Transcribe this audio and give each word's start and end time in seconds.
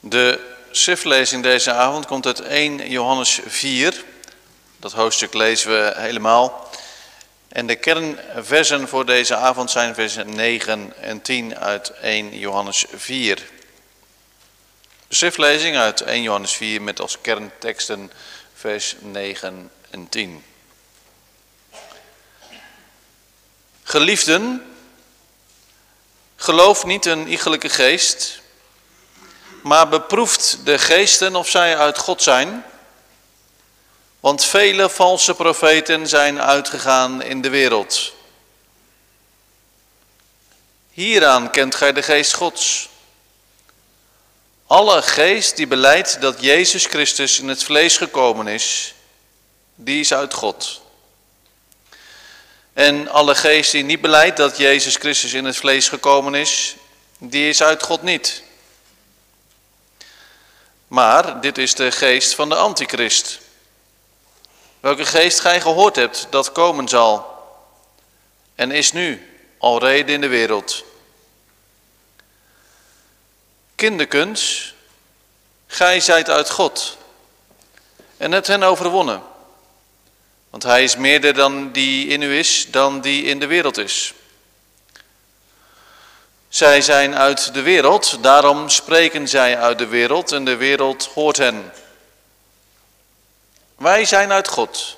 De 0.00 0.40
schriftlezing 0.70 1.42
deze 1.42 1.72
avond 1.72 2.06
komt 2.06 2.26
uit 2.26 2.40
1 2.40 2.90
Johannes 2.90 3.40
4. 3.46 4.04
Dat 4.76 4.92
hoofdstuk 4.92 5.34
lezen 5.34 5.70
we 5.70 5.92
helemaal. 5.96 6.70
En 7.48 7.66
de 7.66 7.76
kernversen 7.76 8.88
voor 8.88 9.06
deze 9.06 9.34
avond 9.34 9.70
zijn 9.70 9.94
versen 9.94 10.34
9 10.34 10.92
en 11.00 11.22
10 11.22 11.58
uit 11.58 11.90
1 11.90 12.38
Johannes 12.38 12.84
4. 12.94 13.36
De 15.08 15.14
schriftlezing 15.14 15.76
uit 15.76 16.00
1 16.00 16.22
Johannes 16.22 16.52
4 16.52 16.82
met 16.82 17.00
als 17.00 17.20
kernteksten 17.20 18.12
vers 18.54 18.96
9 19.00 19.70
en 19.90 20.08
10. 20.08 20.44
Geliefden, 23.82 24.74
geloof 26.36 26.84
niet 26.84 27.06
een 27.06 27.28
iegelijke 27.28 27.68
geest, 27.68 28.40
maar 29.62 29.88
beproeft 29.88 30.58
de 30.64 30.78
geesten 30.78 31.36
of 31.36 31.48
zij 31.48 31.76
uit 31.76 31.98
God 31.98 32.22
zijn. 32.22 32.64
Want 34.20 34.44
vele 34.44 34.90
valse 34.90 35.34
profeten 35.34 36.06
zijn 36.06 36.40
uitgegaan 36.40 37.22
in 37.22 37.40
de 37.40 37.48
wereld. 37.48 38.12
Hieraan 40.90 41.50
kent 41.50 41.74
gij 41.74 41.92
de 41.92 42.02
geest 42.02 42.34
Gods. 42.34 42.88
Alle 44.66 45.02
geest 45.02 45.56
die 45.56 45.66
beleidt 45.66 46.20
dat 46.20 46.40
Jezus 46.40 46.86
Christus 46.86 47.38
in 47.38 47.48
het 47.48 47.64
vlees 47.64 47.96
gekomen 47.96 48.46
is, 48.46 48.94
die 49.74 50.00
is 50.00 50.12
uit 50.12 50.34
God. 50.34 50.80
En 52.72 53.08
alle 53.08 53.34
geest 53.34 53.72
die 53.72 53.84
niet 53.84 54.00
beleidt 54.00 54.36
dat 54.36 54.56
Jezus 54.56 54.96
Christus 54.96 55.32
in 55.32 55.44
het 55.44 55.56
vlees 55.56 55.88
gekomen 55.88 56.34
is, 56.34 56.76
die 57.18 57.48
is 57.48 57.62
uit 57.62 57.82
God 57.82 58.02
niet. 58.02 58.42
Maar 60.88 61.40
dit 61.40 61.58
is 61.58 61.74
de 61.74 61.90
geest 61.90 62.34
van 62.34 62.48
de 62.48 62.54
antichrist. 62.54 63.40
Welke 64.80 65.04
geest 65.04 65.40
gij 65.40 65.60
gehoord 65.60 65.96
hebt 65.96 66.26
dat 66.30 66.52
komen 66.52 66.88
zal 66.88 67.36
en 68.54 68.70
is 68.70 68.92
nu 68.92 69.36
al 69.58 69.78
reden 69.78 70.14
in 70.14 70.20
de 70.20 70.26
wereld. 70.26 70.84
Kinderkens, 73.74 74.74
gij 75.66 76.00
zijt 76.00 76.30
uit 76.30 76.50
God 76.50 76.96
en 78.16 78.32
hebt 78.32 78.46
hen 78.46 78.62
overwonnen. 78.62 79.22
Want 80.50 80.62
hij 80.62 80.82
is 80.82 80.96
meerder 80.96 81.34
dan 81.34 81.72
die 81.72 82.06
in 82.06 82.22
u 82.22 82.38
is, 82.38 82.66
dan 82.70 83.00
die 83.00 83.24
in 83.24 83.40
de 83.40 83.46
wereld 83.46 83.76
is. 83.76 84.14
Zij 86.48 86.80
zijn 86.80 87.16
uit 87.16 87.54
de 87.54 87.62
wereld, 87.62 88.22
daarom 88.22 88.68
spreken 88.68 89.28
zij 89.28 89.58
uit 89.58 89.78
de 89.78 89.86
wereld 89.86 90.32
en 90.32 90.44
de 90.44 90.56
wereld 90.56 91.06
hoort 91.06 91.36
hen. 91.36 91.72
Wij 93.76 94.04
zijn 94.04 94.32
uit 94.32 94.48
God. 94.48 94.96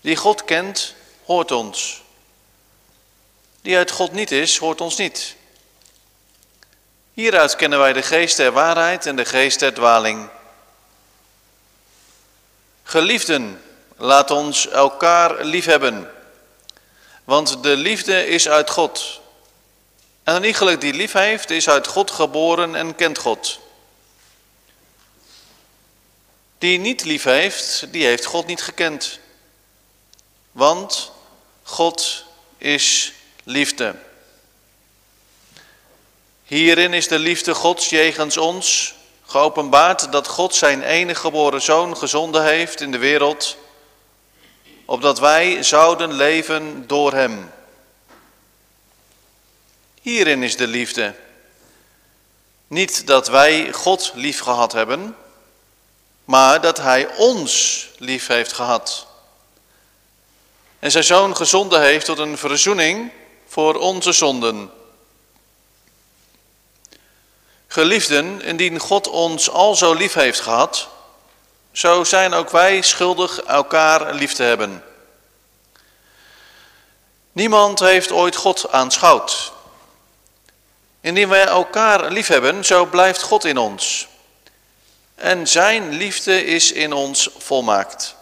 Die 0.00 0.16
God 0.16 0.44
kent, 0.44 0.94
hoort 1.24 1.50
ons. 1.50 2.02
Die 3.62 3.76
uit 3.76 3.90
God 3.90 4.12
niet 4.12 4.30
is, 4.30 4.58
hoort 4.58 4.80
ons 4.80 4.96
niet. 4.96 5.36
Hieruit 7.14 7.56
kennen 7.56 7.78
wij 7.78 7.92
de 7.92 8.02
geest 8.02 8.36
der 8.36 8.52
waarheid 8.52 9.06
en 9.06 9.16
de 9.16 9.24
geest 9.24 9.58
der 9.58 9.74
dwaling. 9.74 10.28
Geliefden, 12.82 13.62
laat 13.96 14.30
ons 14.30 14.68
elkaar 14.68 15.44
liefhebben, 15.44 16.10
want 17.24 17.62
de 17.62 17.76
liefde 17.76 18.26
is 18.26 18.48
uit 18.48 18.70
God. 18.70 19.20
En 20.26 20.34
een 20.34 20.44
iegelijk 20.44 20.80
die 20.80 20.92
lief 20.92 21.12
heeft, 21.12 21.50
is 21.50 21.68
uit 21.68 21.86
God 21.86 22.10
geboren 22.10 22.74
en 22.74 22.94
kent 22.94 23.18
God. 23.18 23.58
Die 26.58 26.78
niet 26.78 27.04
lief 27.04 27.24
heeft, 27.24 27.92
die 27.92 28.04
heeft 28.04 28.24
God 28.24 28.46
niet 28.46 28.62
gekend. 28.62 29.18
Want 30.52 31.12
God 31.62 32.24
is 32.58 33.12
liefde. 33.44 33.94
Hierin 36.44 36.94
is 36.94 37.08
de 37.08 37.18
liefde 37.18 37.54
Gods 37.54 37.88
jegens 37.88 38.36
ons 38.36 38.94
geopenbaard 39.26 40.12
dat 40.12 40.26
God 40.26 40.54
zijn 40.54 40.82
enige 40.82 41.20
geboren 41.20 41.62
zoon 41.62 41.96
gezonden 41.96 42.44
heeft 42.44 42.80
in 42.80 42.90
de 42.90 42.98
wereld, 42.98 43.56
opdat 44.84 45.18
wij 45.18 45.62
zouden 45.62 46.12
leven 46.12 46.86
door 46.86 47.12
hem. 47.12 47.54
Hierin 50.06 50.42
is 50.42 50.56
de 50.56 50.66
liefde. 50.66 51.14
Niet 52.66 53.06
dat 53.06 53.28
wij 53.28 53.72
God 53.72 54.12
lief 54.14 54.40
gehad 54.40 54.72
hebben, 54.72 55.16
maar 56.24 56.60
dat 56.60 56.76
Hij 56.76 57.16
ons 57.16 57.86
lief 57.98 58.26
heeft 58.26 58.52
gehad. 58.52 59.06
En 60.78 60.90
zijn 60.90 61.04
zoon 61.04 61.36
gezonden 61.36 61.82
heeft 61.82 62.04
tot 62.04 62.18
een 62.18 62.38
verzoening 62.38 63.12
voor 63.46 63.74
onze 63.74 64.12
zonden. 64.12 64.70
Geliefden, 67.66 68.42
indien 68.42 68.78
God 68.78 69.08
ons 69.08 69.50
al 69.50 69.74
zo 69.74 69.94
lief 69.94 70.12
heeft 70.12 70.40
gehad, 70.40 70.88
zo 71.72 72.04
zijn 72.04 72.34
ook 72.34 72.50
wij 72.50 72.82
schuldig 72.82 73.40
elkaar 73.40 74.14
lief 74.14 74.32
te 74.32 74.42
hebben. 74.42 74.84
Niemand 77.32 77.80
heeft 77.80 78.12
ooit 78.12 78.36
God 78.36 78.70
aanschouwd. 78.70 79.54
Indien 81.06 81.28
wij 81.28 81.44
elkaar 81.44 82.10
lief 82.10 82.26
hebben, 82.26 82.64
zo 82.64 82.86
blijft 82.86 83.22
God 83.22 83.44
in 83.44 83.58
ons. 83.58 84.08
En 85.14 85.46
zijn 85.46 85.92
liefde 85.92 86.44
is 86.44 86.72
in 86.72 86.92
ons 86.92 87.30
volmaakt. 87.38 88.14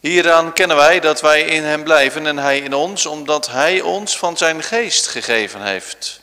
Hieraan 0.00 0.52
kennen 0.52 0.76
wij 0.76 1.00
dat 1.00 1.20
wij 1.20 1.42
in 1.42 1.62
hem 1.62 1.84
blijven 1.84 2.26
en 2.26 2.38
hij 2.38 2.58
in 2.58 2.74
ons, 2.74 3.06
omdat 3.06 3.48
hij 3.48 3.80
ons 3.80 4.18
van 4.18 4.36
zijn 4.36 4.62
geest 4.62 5.06
gegeven 5.06 5.62
heeft. 5.62 6.20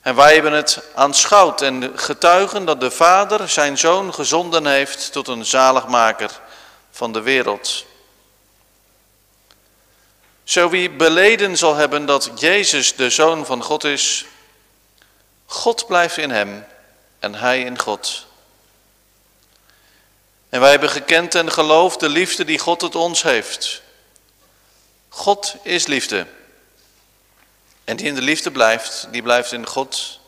En 0.00 0.14
wij 0.14 0.34
hebben 0.34 0.52
het 0.52 0.82
aanschouwd 0.94 1.62
en 1.62 1.92
getuigen 1.98 2.64
dat 2.64 2.80
de 2.80 2.90
Vader 2.90 3.48
zijn 3.48 3.78
Zoon 3.78 4.14
gezonden 4.14 4.66
heeft 4.66 5.12
tot 5.12 5.28
een 5.28 5.44
zaligmaker 5.44 6.30
van 6.90 7.12
de 7.12 7.20
wereld. 7.20 7.86
Zo 10.46 10.68
wie 10.68 10.90
beleden 10.90 11.56
zal 11.56 11.74
hebben 11.74 12.06
dat 12.06 12.30
Jezus 12.34 12.94
de 12.94 13.10
Zoon 13.10 13.46
van 13.46 13.62
God 13.62 13.84
is, 13.84 14.24
God 15.46 15.86
blijft 15.86 16.16
in 16.16 16.30
hem 16.30 16.66
en 17.18 17.34
hij 17.34 17.60
in 17.60 17.78
God. 17.78 18.26
En 20.48 20.60
wij 20.60 20.70
hebben 20.70 20.90
gekend 20.90 21.34
en 21.34 21.52
geloofd 21.52 22.00
de 22.00 22.08
liefde 22.08 22.44
die 22.44 22.58
God 22.58 22.80
het 22.80 22.94
ons 22.94 23.22
heeft. 23.22 23.82
God 25.08 25.54
is 25.62 25.86
liefde. 25.86 26.26
En 27.84 27.96
die 27.96 28.06
in 28.06 28.14
de 28.14 28.22
liefde 28.22 28.50
blijft, 28.50 29.08
die 29.10 29.22
blijft 29.22 29.52
in 29.52 29.66
God 29.66 30.20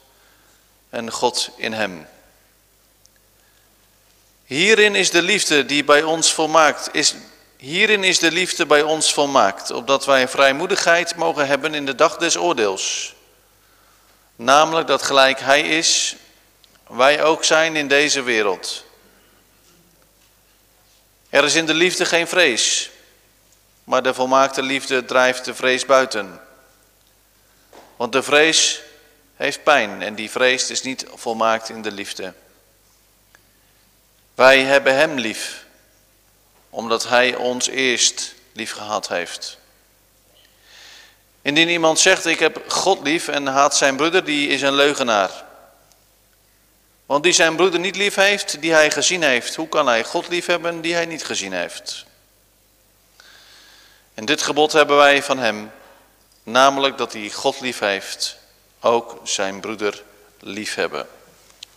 en 0.91 1.13
God 1.13 1.51
in 1.57 1.73
hem. 1.73 2.09
Hierin 4.45 4.95
is 4.95 5.11
de 5.11 5.23
liefde 5.23 5.67
die 5.67 5.85
bij 5.85 6.03
ons 6.03 6.33
volmaakt 6.33 6.89
is, 6.93 7.15
Hierin 7.59 8.05
is 8.05 8.19
de 8.19 8.31
liefde 8.31 8.67
bij 8.67 8.83
ons 8.83 9.13
volmaakt, 9.13 9.71
opdat 9.71 10.05
wij 10.05 10.29
vrijmoedigheid 10.29 11.15
mogen 11.15 11.47
hebben 11.47 11.75
in 11.75 11.87
de 11.87 11.95
dag 11.95 12.17
des 12.17 12.37
oordeels. 12.37 13.15
Namelijk 14.37 14.87
dat 14.87 15.03
gelijk 15.03 15.41
Hij 15.41 15.61
is, 15.61 16.17
wij 16.87 17.23
ook 17.23 17.45
zijn 17.45 17.77
in 17.77 17.89
deze 17.89 18.23
wereld. 18.23 18.85
Er 21.29 21.45
is 21.45 21.55
in 21.55 21.67
de 21.67 21.75
liefde 21.75 22.05
geen 22.05 22.29
vrees, 22.29 22.91
maar 23.85 24.03
de 24.03 24.15
volmaakte 24.15 24.63
liefde 24.63 25.05
drijft 25.05 25.45
de 25.45 25.55
vrees 25.55 25.87
buiten. 25.87 26.41
Want 27.97 28.13
de 28.13 28.23
vrees 28.23 28.81
heeft 29.37 29.63
pijn 29.63 30.03
en 30.03 30.15
die 30.15 30.31
vrees 30.31 30.71
is 30.71 30.83
niet 30.83 31.07
volmaakt 31.15 31.69
in 31.69 31.83
de 31.83 31.93
liefde. 31.93 32.33
Wij 34.35 34.63
hebben 34.63 34.95
Hem 34.95 35.19
lief 35.19 35.67
omdat 36.71 37.09
Hij 37.09 37.35
ons 37.35 37.69
eerst 37.69 38.35
lief 38.53 38.73
gehad 38.73 39.09
heeft. 39.09 39.59
Indien 41.43 41.69
iemand 41.69 41.99
zegt, 41.99 42.27
ik 42.27 42.39
heb 42.39 42.65
God 42.71 43.03
lief 43.03 43.29
en 43.29 43.47
haat 43.47 43.77
zijn 43.77 43.97
broeder, 43.97 44.25
die 44.25 44.49
is 44.49 44.63
een 44.63 44.75
leugenaar. 44.75 45.45
Want 47.07 47.23
die 47.23 47.33
zijn 47.33 47.57
broeder 47.57 47.81
niet 47.81 47.97
lief 47.97 48.15
heeft, 48.15 48.61
die 48.61 48.73
hij 48.73 48.91
gezien 48.91 49.23
heeft, 49.23 49.55
hoe 49.55 49.69
kan 49.69 49.87
hij 49.87 50.05
God 50.05 50.29
lief 50.29 50.47
hebben 50.47 50.81
die 50.81 50.95
hij 50.95 51.07
niet 51.07 51.25
gezien 51.25 51.53
heeft? 51.53 52.05
En 54.15 54.25
dit 54.25 54.43
gebod 54.43 54.73
hebben 54.73 54.97
wij 54.97 55.23
van 55.23 55.39
hem, 55.39 55.71
namelijk 56.43 56.99
dat 56.99 57.13
hij 57.13 57.31
God 57.31 57.61
lief 57.61 57.79
heeft, 57.79 58.39
ook 58.81 59.21
zijn 59.23 59.61
broeder 59.61 60.03
lief 60.41 60.75
hebben. 60.75 61.09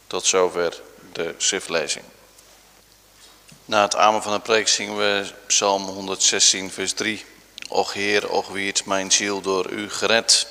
Tot 0.08 0.26
zover 0.26 0.82
de 1.14 1.36
schriftlezing. 1.38 2.06
Na 3.72 3.82
het 3.82 3.96
amen 3.96 4.24
van 4.24 4.34
de 4.34 4.40
preek 4.40 4.68
zingen 4.68 4.98
we 4.98 5.26
Psalm 5.48 5.84
116, 5.84 6.72
vers 6.72 6.94
3. 6.94 7.26
Och 7.70 7.94
Heer, 7.94 8.30
och 8.30 8.50
wie 8.50 8.68
het 8.68 8.86
mijn 8.86 9.12
ziel 9.12 9.42
door 9.42 9.70
u 9.70 9.90
gered. 9.90 10.48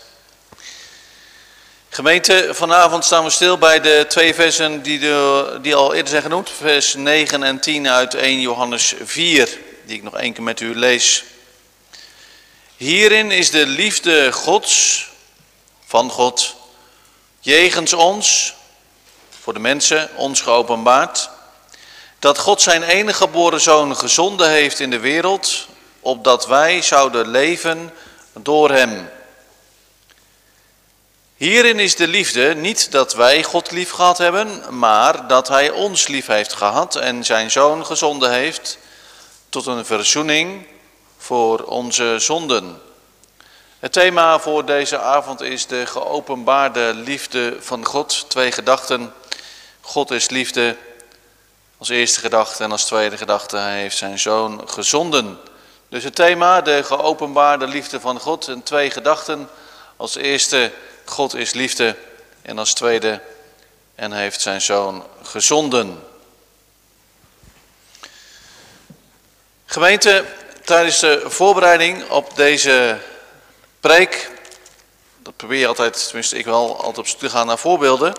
Gemeente, 1.88 2.48
vanavond 2.52 3.04
staan 3.04 3.24
we 3.24 3.30
stil 3.30 3.58
bij 3.58 3.80
de 3.80 4.04
twee 4.08 4.34
versen 4.34 4.82
die, 4.82 4.98
de, 4.98 5.58
die 5.62 5.74
al 5.74 5.94
eerder 5.94 6.10
zijn 6.10 6.22
genoemd. 6.22 6.50
Vers 6.50 6.94
9 6.94 7.42
en 7.42 7.60
10 7.60 7.88
uit 7.88 8.14
1 8.14 8.40
Johannes 8.40 8.94
4, 9.02 9.58
die 9.84 9.96
ik 9.96 10.02
nog 10.02 10.16
één 10.16 10.32
keer 10.32 10.42
met 10.42 10.60
u 10.60 10.74
lees. 10.74 11.24
Hierin 12.76 13.30
is 13.30 13.50
de 13.50 13.66
liefde 13.66 14.32
Gods, 14.32 15.06
van 15.86 16.10
God, 16.10 16.56
jegens 17.40 17.92
ons, 17.92 18.54
voor 19.40 19.52
de 19.52 19.60
mensen, 19.60 20.10
ons 20.16 20.40
geopenbaard. 20.40 21.30
Dat 22.20 22.38
God 22.38 22.62
zijn 22.62 22.82
enige 22.82 23.16
geboren 23.16 23.60
zoon 23.60 23.96
gezonden 23.96 24.50
heeft 24.50 24.80
in 24.80 24.90
de 24.90 24.98
wereld, 24.98 25.66
opdat 26.00 26.46
wij 26.46 26.82
zouden 26.82 27.28
leven 27.28 27.92
door 28.32 28.70
hem. 28.70 29.10
Hierin 31.36 31.78
is 31.78 31.96
de 31.96 32.08
liefde 32.08 32.54
niet 32.54 32.92
dat 32.92 33.14
wij 33.14 33.42
God 33.42 33.70
lief 33.70 33.90
gehad 33.90 34.18
hebben, 34.18 34.78
maar 34.78 35.26
dat 35.26 35.48
Hij 35.48 35.70
ons 35.70 36.06
lief 36.06 36.26
heeft 36.26 36.52
gehad 36.52 36.96
en 36.96 37.24
zijn 37.24 37.50
Zoon 37.50 37.86
gezonden 37.86 38.32
heeft 38.32 38.78
tot 39.48 39.66
een 39.66 39.84
verzoening 39.84 40.66
voor 41.18 41.58
onze 41.62 42.16
zonden. 42.18 42.82
Het 43.78 43.92
thema 43.92 44.38
voor 44.38 44.64
deze 44.64 44.98
avond 44.98 45.40
is 45.40 45.66
de 45.66 45.86
geopenbaarde 45.86 46.94
liefde 46.94 47.56
van 47.60 47.84
God. 47.84 48.24
Twee 48.28 48.52
gedachten. 48.52 49.12
God 49.80 50.10
is 50.10 50.28
liefde 50.28 50.76
als 51.80 51.88
eerste 51.88 52.20
gedachte 52.20 52.62
en 52.64 52.72
als 52.72 52.84
tweede 52.84 53.16
gedachte, 53.16 53.56
Hij 53.56 53.80
heeft 53.80 53.96
zijn 53.96 54.18
Zoon 54.18 54.68
gezonden. 54.68 55.38
Dus 55.88 56.04
het 56.04 56.14
thema, 56.14 56.60
de 56.60 56.82
geopenbaarde 56.82 57.66
liefde 57.66 58.00
van 58.00 58.20
God, 58.20 58.48
en 58.48 58.62
twee 58.62 58.90
gedachten. 58.90 59.48
Als 59.96 60.14
eerste 60.14 60.72
God 61.04 61.34
is 61.34 61.52
liefde. 61.52 61.96
En 62.42 62.58
als 62.58 62.74
tweede, 62.74 63.20
en 63.94 64.12
heeft 64.12 64.40
zijn 64.40 64.60
zoon 64.60 65.04
gezonden. 65.22 66.02
Gemeente, 69.66 70.24
tijdens 70.64 71.00
de 71.00 71.22
voorbereiding 71.26 72.08
op 72.08 72.36
deze 72.36 72.98
preek, 73.80 74.30
dat 75.18 75.36
probeer 75.36 75.58
je 75.58 75.66
altijd, 75.66 76.06
tenminste 76.06 76.38
ik 76.38 76.44
wel, 76.44 76.76
altijd 76.76 76.98
op 76.98 77.06
zoek 77.06 77.18
te 77.18 77.30
gaan 77.30 77.46
naar 77.46 77.58
voorbeelden. 77.58 78.14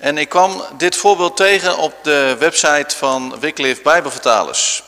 En 0.00 0.18
ik 0.18 0.28
kwam 0.28 0.62
dit 0.76 0.96
voorbeeld 0.96 1.36
tegen 1.36 1.76
op 1.78 1.94
de 2.02 2.36
website 2.38 2.96
van 2.96 3.40
Wycliffe 3.40 3.82
Bijbelvertalers. 3.82 4.82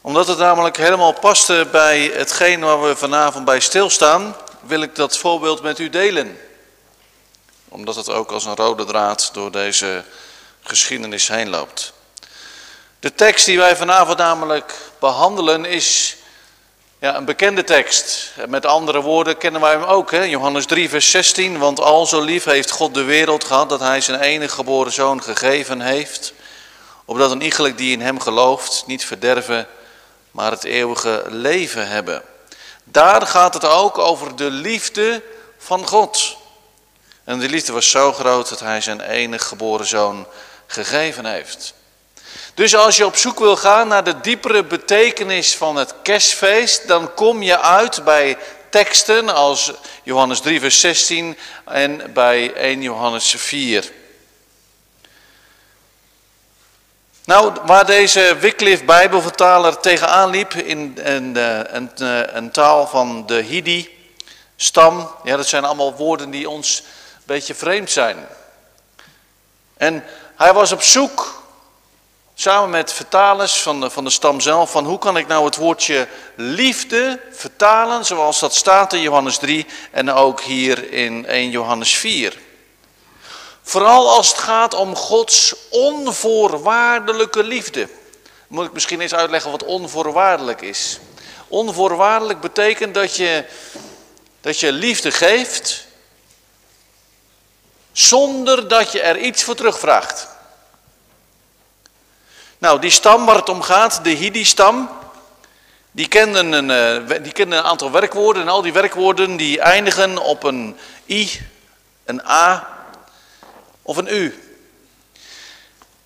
Omdat 0.00 0.26
het 0.26 0.38
namelijk 0.38 0.76
helemaal 0.76 1.12
paste 1.12 1.68
bij 1.70 2.00
hetgeen 2.00 2.60
waar 2.60 2.82
we 2.82 2.96
vanavond 2.96 3.44
bij 3.44 3.60
stilstaan, 3.60 4.36
wil 4.60 4.82
ik 4.82 4.94
dat 4.94 5.18
voorbeeld 5.18 5.62
met 5.62 5.78
u 5.78 5.90
delen. 5.90 6.40
Omdat 7.68 7.96
het 7.96 8.10
ook 8.10 8.30
als 8.30 8.44
een 8.44 8.56
rode 8.56 8.84
draad 8.84 9.30
door 9.32 9.52
deze 9.52 10.04
geschiedenis 10.62 11.28
heen 11.28 11.48
loopt. 11.48 11.92
De 13.00 13.14
tekst 13.14 13.46
die 13.46 13.58
wij 13.58 13.76
vanavond 13.76 14.18
namelijk 14.18 14.74
behandelen 14.98 15.64
is 15.64 16.16
ja, 16.98 17.16
een 17.16 17.24
bekende 17.24 17.64
tekst. 17.64 18.32
Met 18.48 18.66
andere 18.66 19.00
woorden 19.00 19.36
kennen 19.36 19.60
wij 19.60 19.72
hem 19.72 19.82
ook. 19.82 20.10
Hè? 20.10 20.22
Johannes 20.22 20.66
3 20.66 20.88
vers 20.88 21.10
16. 21.10 21.58
Want 21.58 21.80
al 21.80 22.06
zo 22.06 22.20
lief 22.20 22.44
heeft 22.44 22.70
God 22.70 22.94
de 22.94 23.02
wereld 23.02 23.44
gehad 23.44 23.68
dat 23.68 23.80
hij 23.80 24.00
zijn 24.00 24.20
enige 24.20 24.54
geboren 24.54 24.92
zoon 24.92 25.22
gegeven 25.22 25.80
heeft. 25.80 26.32
Opdat 27.04 27.30
een 27.30 27.40
iegelijk 27.40 27.78
die 27.78 27.92
in 27.92 28.00
hem 28.00 28.20
gelooft 28.20 28.84
niet 28.86 29.04
verderven, 29.04 29.66
maar 30.30 30.50
het 30.50 30.64
eeuwige 30.64 31.24
leven 31.28 31.88
hebben. 31.88 32.22
Daar 32.84 33.26
gaat 33.26 33.54
het 33.54 33.64
ook 33.64 33.98
over 33.98 34.36
de 34.36 34.50
liefde 34.50 35.22
van 35.58 35.86
God. 35.86 36.36
En 37.24 37.38
die 37.38 37.48
liefde 37.48 37.72
was 37.72 37.90
zo 37.90 38.12
groot 38.12 38.48
dat 38.48 38.60
hij 38.60 38.80
zijn 38.80 39.00
enige 39.00 39.44
geboren 39.44 39.86
zoon 39.86 40.26
gegeven 40.66 41.26
heeft. 41.26 41.74
Dus 42.54 42.76
als 42.76 42.96
je 42.96 43.06
op 43.06 43.16
zoek 43.16 43.38
wil 43.38 43.56
gaan 43.56 43.88
naar 43.88 44.04
de 44.04 44.20
diepere 44.20 44.64
betekenis 44.64 45.56
van 45.56 45.76
het 45.76 45.94
kerstfeest, 46.02 46.88
dan 46.88 47.14
kom 47.14 47.42
je 47.42 47.60
uit 47.60 48.04
bij 48.04 48.36
teksten 48.70 49.34
als 49.34 49.72
Johannes 50.02 50.40
3 50.40 50.60
vers 50.60 50.80
16 50.80 51.38
en 51.64 52.12
bij 52.12 52.52
1 52.52 52.82
Johannes 52.82 53.34
4. 53.38 53.90
Nou, 57.24 57.52
waar 57.64 57.86
deze 57.86 58.36
Wycliffe 58.40 58.84
Bijbelvertaler 58.84 59.80
tegenaan 59.80 60.30
liep 60.30 60.54
in 60.54 60.98
een, 61.02 61.36
eh, 61.36 61.60
een, 62.34 62.50
taal 62.50 62.86
van 62.86 63.26
de 63.26 63.42
Hidi, 63.42 64.10
stam, 64.56 65.10
ja, 65.24 65.36
dat 65.36 65.46
zijn 65.46 65.64
allemaal 65.64 65.94
woorden 65.94 66.30
die 66.30 66.48
ons 66.48 66.78
een 66.80 67.22
beetje 67.24 67.54
vreemd 67.54 67.90
zijn. 67.90 68.26
En 69.76 70.04
hij 70.36 70.52
was 70.52 70.72
op 70.72 70.82
zoek, 70.82 71.35
samen 72.38 72.70
met 72.70 72.92
vertalers 72.92 73.62
van 73.62 73.80
de, 73.80 73.90
van 73.90 74.04
de 74.04 74.10
stam 74.10 74.40
zelf, 74.40 74.70
van 74.70 74.84
hoe 74.84 74.98
kan 74.98 75.16
ik 75.16 75.26
nou 75.26 75.44
het 75.44 75.56
woordje 75.56 76.08
liefde 76.34 77.20
vertalen, 77.30 78.04
zoals 78.04 78.40
dat 78.40 78.54
staat 78.54 78.92
in 78.92 79.00
Johannes 79.00 79.38
3 79.38 79.66
en 79.90 80.12
ook 80.12 80.40
hier 80.40 80.92
in 80.92 81.26
1 81.26 81.50
Johannes 81.50 81.96
4. 81.96 82.38
Vooral 83.62 84.10
als 84.10 84.28
het 84.28 84.38
gaat 84.38 84.74
om 84.74 84.96
Gods 84.96 85.54
onvoorwaardelijke 85.70 87.42
liefde. 87.42 87.88
Moet 88.46 88.66
ik 88.66 88.72
misschien 88.72 89.00
eens 89.00 89.14
uitleggen 89.14 89.50
wat 89.50 89.64
onvoorwaardelijk 89.64 90.60
is. 90.60 90.98
Onvoorwaardelijk 91.48 92.40
betekent 92.40 92.94
dat 92.94 93.16
je, 93.16 93.44
dat 94.40 94.60
je 94.60 94.72
liefde 94.72 95.10
geeft 95.10 95.86
zonder 97.92 98.68
dat 98.68 98.92
je 98.92 99.00
er 99.00 99.18
iets 99.18 99.42
voor 99.42 99.54
terugvraagt. 99.54 100.34
Nou, 102.58 102.80
die 102.80 102.90
stam 102.90 103.26
waar 103.26 103.36
het 103.36 103.48
om 103.48 103.62
gaat, 103.62 104.04
de 104.04 104.10
Hidi-stam, 104.10 104.88
die 105.90 106.08
kenden, 106.08 106.52
een, 106.52 106.70
eh, 107.10 107.22
die 107.22 107.42
een 107.42 107.54
aantal 107.54 107.90
werkwoorden 107.90 108.42
en 108.42 108.48
al 108.48 108.62
die 108.62 108.72
werkwoorden 108.72 109.36
die 109.36 109.60
eindigen 109.60 110.18
op 110.18 110.42
een 110.42 110.76
i, 111.06 111.40
een 112.04 112.26
a 112.26 112.68
of 113.82 113.96
een 113.96 114.08
u. 114.08 114.42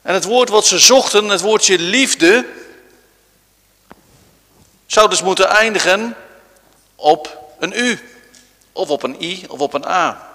En 0.02 0.14
het 0.14 0.24
woord 0.24 0.48
wat 0.48 0.66
ze 0.66 0.78
zochten, 0.78 1.28
het 1.28 1.40
woordje 1.40 1.78
liefde, 1.78 2.46
zou 4.86 5.08
dus 5.08 5.22
moeten 5.22 5.48
eindigen 5.48 6.16
op 6.94 7.38
een 7.58 7.72
u, 7.72 8.00
of 8.72 8.88
op 8.88 9.02
een 9.02 9.22
i, 9.22 9.44
of 9.48 9.60
op 9.60 9.74
een 9.74 9.86
a. 9.86 10.28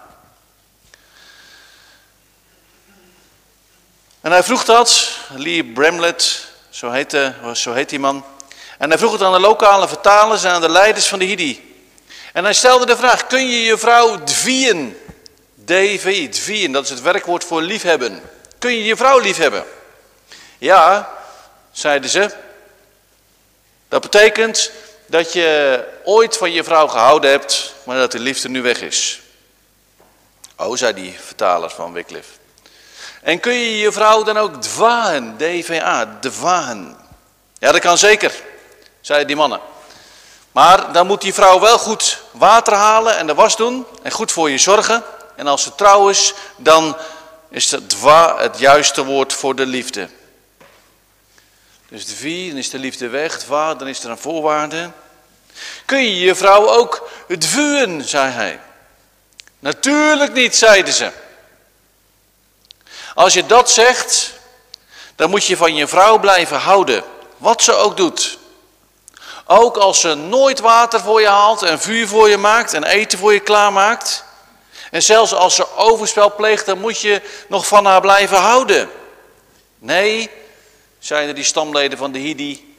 En 4.21 4.31
hij 4.31 4.43
vroeg 4.43 4.65
dat, 4.65 5.14
Lee 5.33 5.63
Bramlett, 5.63 6.47
zo 6.69 6.91
heet, 6.91 7.17
zo 7.53 7.73
heet 7.73 7.89
die 7.89 7.99
man. 7.99 8.25
En 8.77 8.89
hij 8.89 8.97
vroeg 8.97 9.11
het 9.11 9.21
aan 9.21 9.33
de 9.33 9.39
lokale 9.39 9.87
vertalers 9.87 10.43
en 10.43 10.51
aan 10.51 10.61
de 10.61 10.69
leiders 10.69 11.07
van 11.07 11.19
de 11.19 11.25
Hidi. 11.25 11.83
En 12.33 12.43
hij 12.43 12.53
stelde 12.53 12.85
de 12.85 12.97
vraag, 12.97 13.27
kun 13.27 13.49
je 13.49 13.63
je 13.63 13.77
vrouw 13.77 14.23
dvien 14.23 14.97
DV, 15.65 16.29
dvien, 16.29 16.71
dat 16.71 16.83
is 16.83 16.89
het 16.89 17.01
werkwoord 17.01 17.43
voor 17.43 17.61
liefhebben. 17.61 18.21
Kun 18.59 18.71
je 18.71 18.83
je 18.83 18.95
vrouw 18.95 19.19
liefhebben? 19.19 19.65
Ja, 20.57 21.13
zeiden 21.71 22.09
ze. 22.09 22.31
Dat 23.89 24.01
betekent 24.01 24.71
dat 25.05 25.33
je 25.33 25.83
ooit 26.03 26.37
van 26.37 26.51
je 26.51 26.63
vrouw 26.63 26.87
gehouden 26.87 27.29
hebt, 27.29 27.73
maar 27.83 27.97
dat 27.97 28.11
de 28.11 28.19
liefde 28.19 28.49
nu 28.49 28.61
weg 28.61 28.81
is. 28.81 29.21
Oh, 30.55 30.77
zei 30.77 30.93
die 30.93 31.15
vertaler 31.25 31.69
van 31.69 31.93
Wycliffe. 31.93 32.31
En 33.25 33.39
kun 33.39 33.53
je 33.53 33.77
je 33.77 33.91
vrouw 33.91 34.23
dan 34.23 34.37
ook 34.37 34.61
dwagen, 34.61 35.37
DVA, 35.37 36.17
dwagen? 36.21 36.97
Ja, 37.57 37.71
dat 37.71 37.81
kan 37.81 37.97
zeker, 37.97 38.33
zeiden 39.01 39.27
die 39.27 39.35
mannen. 39.35 39.59
Maar 40.51 40.91
dan 40.91 41.07
moet 41.07 41.21
die 41.21 41.33
vrouw 41.33 41.59
wel 41.59 41.77
goed 41.77 42.21
water 42.31 42.73
halen 42.73 43.17
en 43.17 43.27
de 43.27 43.33
was 43.33 43.55
doen 43.55 43.85
en 44.01 44.11
goed 44.11 44.31
voor 44.31 44.49
je 44.49 44.57
zorgen. 44.57 45.03
En 45.35 45.47
als 45.47 45.63
ze 45.63 45.75
trouw 45.75 46.09
is, 46.09 46.33
dan 46.57 46.97
is 47.49 47.71
het 47.71 47.89
dwa 47.89 48.37
het 48.37 48.59
juiste 48.59 49.03
woord 49.03 49.33
voor 49.33 49.55
de 49.55 49.65
liefde. 49.65 50.09
Dus 51.89 52.05
de 52.05 52.15
vier, 52.15 52.49
dan 52.49 52.57
is 52.57 52.69
de 52.69 52.79
liefde 52.79 53.07
weg, 53.07 53.39
dwa, 53.39 53.75
dan 53.75 53.87
is 53.87 54.03
er 54.03 54.09
een 54.09 54.17
voorwaarde. 54.17 54.91
Kun 55.85 56.03
je 56.03 56.19
je 56.19 56.35
vrouw 56.35 56.69
ook 56.69 57.09
dvuwen, 57.39 58.03
zei 58.03 58.31
hij. 58.31 58.59
Natuurlijk 59.59 60.33
niet, 60.33 60.55
zeiden 60.55 60.93
ze. 60.93 61.11
Als 63.15 63.33
je 63.33 63.45
dat 63.45 63.71
zegt, 63.71 64.33
dan 65.15 65.29
moet 65.29 65.45
je 65.45 65.57
van 65.57 65.75
je 65.75 65.87
vrouw 65.87 66.19
blijven 66.19 66.57
houden, 66.57 67.03
wat 67.37 67.63
ze 67.63 67.73
ook 67.73 67.97
doet. 67.97 68.37
Ook 69.45 69.77
als 69.77 69.99
ze 69.99 70.13
nooit 70.13 70.59
water 70.59 70.99
voor 70.99 71.21
je 71.21 71.27
haalt 71.27 71.61
en 71.63 71.79
vuur 71.79 72.07
voor 72.07 72.29
je 72.29 72.37
maakt 72.37 72.73
en 72.73 72.83
eten 72.83 73.19
voor 73.19 73.33
je 73.33 73.39
klaarmaakt. 73.39 74.23
En 74.91 75.03
zelfs 75.03 75.33
als 75.33 75.55
ze 75.55 75.75
overspel 75.75 76.35
pleegt, 76.35 76.65
dan 76.65 76.79
moet 76.79 76.99
je 76.99 77.21
nog 77.47 77.67
van 77.67 77.85
haar 77.85 78.01
blijven 78.01 78.37
houden. 78.37 78.89
Nee, 79.79 80.29
zeiden 80.99 81.35
die 81.35 81.43
stamleden 81.43 81.97
van 81.97 82.11
de 82.11 82.19
Hidi, 82.19 82.77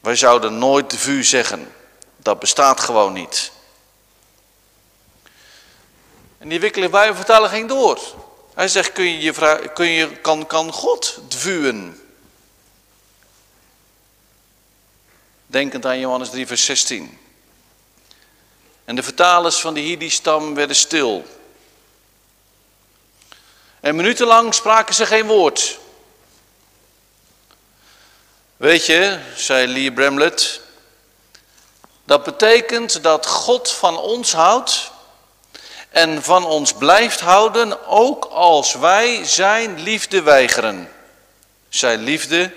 wij 0.00 0.16
zouden 0.16 0.58
nooit 0.58 0.94
vuur 0.96 1.24
zeggen. 1.24 1.72
Dat 2.16 2.38
bestaat 2.38 2.80
gewoon 2.80 3.12
niet. 3.12 3.52
En 6.38 6.48
die 6.48 6.60
wikkelen 6.60 6.90
Bijbelvertaler 6.90 7.48
ging 7.48 7.68
door. 7.68 7.98
Hij 8.54 8.68
zegt, 8.68 8.92
kun 8.92 9.04
je, 9.04 9.20
je 9.20 9.70
kun 9.74 9.86
je, 9.86 10.16
kan, 10.16 10.46
kan 10.46 10.72
God 10.72 11.18
vuwen? 11.28 12.00
Denkend 15.46 15.86
aan 15.86 15.98
Johannes 15.98 16.30
3 16.30 16.46
vers 16.46 16.64
16. 16.64 17.18
En 18.84 18.96
de 18.96 19.02
vertalers 19.02 19.60
van 19.60 19.74
de 19.74 19.80
Hidi-stam 19.80 20.54
werden 20.54 20.76
stil. 20.76 21.26
En 23.80 23.96
minutenlang 23.96 24.54
spraken 24.54 24.94
ze 24.94 25.06
geen 25.06 25.26
woord. 25.26 25.78
Weet 28.56 28.86
je, 28.86 29.20
zei 29.36 29.66
Lee 29.66 29.92
Bramlett, 29.92 30.60
dat 32.04 32.22
betekent 32.22 33.02
dat 33.02 33.26
God 33.26 33.70
van 33.70 33.98
ons 33.98 34.32
houdt 34.32 34.92
en 35.94 36.22
van 36.22 36.44
ons 36.44 36.72
blijft 36.72 37.20
houden, 37.20 37.86
ook 37.86 38.24
als 38.24 38.74
wij 38.74 39.24
zijn 39.24 39.80
liefde 39.80 40.22
weigeren. 40.22 40.92
Zijn 41.68 42.00
liefde 42.00 42.54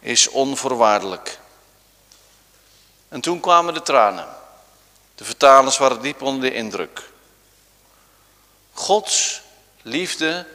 is 0.00 0.28
onvoorwaardelijk. 0.28 1.38
En 3.08 3.20
toen 3.20 3.40
kwamen 3.40 3.74
de 3.74 3.82
tranen. 3.82 4.26
De 5.14 5.24
vertalers 5.24 5.78
waren 5.78 6.00
diep 6.00 6.22
onder 6.22 6.50
de 6.50 6.56
indruk. 6.56 7.02
Gods 8.72 9.40
liefde 9.82 10.46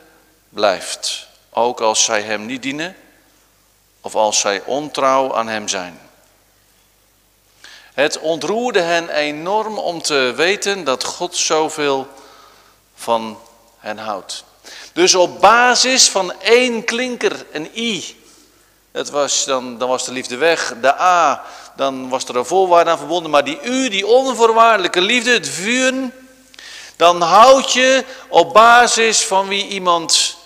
blijft, 0.50 1.28
ook 1.50 1.82
als 1.82 2.04
zij 2.04 2.22
hem 2.22 2.46
niet 2.46 2.62
dienen 2.62 2.96
of 4.02 4.16
als 4.16 4.40
zij 4.40 4.64
ontrouw 4.64 5.36
aan 5.36 5.48
hem 5.48 5.68
zijn. 5.68 6.11
Het 8.02 8.20
ontroerde 8.20 8.80
hen 8.80 9.10
enorm 9.10 9.78
om 9.78 10.02
te 10.02 10.34
weten 10.36 10.84
dat 10.84 11.04
God 11.04 11.38
zoveel 11.38 12.08
van 12.96 13.40
hen 13.78 13.98
houdt. 13.98 14.44
Dus 14.94 15.16
op 15.16 15.42
basis 15.42 16.10
van 16.10 16.42
één 16.42 16.84
klinker, 16.84 17.46
een 17.52 17.70
i, 17.76 18.24
dat 18.92 19.10
was, 19.10 19.46
dan, 19.46 19.78
dan 19.78 19.90
was 19.90 20.06
de 20.06 20.12
liefde 20.12 20.38
weg. 20.38 20.74
De 20.82 21.00
a, 21.00 21.44
dan 21.76 22.10
was 22.10 22.26
er 22.26 22.36
een 22.36 22.46
voorwaarde 22.46 22.90
aan 22.90 22.98
verbonden. 22.98 23.32
Maar 23.32 23.44
die 23.44 23.60
u, 23.64 23.90
die 23.90 24.08
onvoorwaardelijke 24.08 25.02
liefde, 25.02 25.32
het 25.32 25.50
vuren, 25.50 26.14
dan 26.96 27.22
houd 27.22 27.74
je 27.74 28.06
op 28.30 28.54
basis 28.54 29.26
van 29.26 29.48
wie 29.48 29.68
iemand 29.68 30.38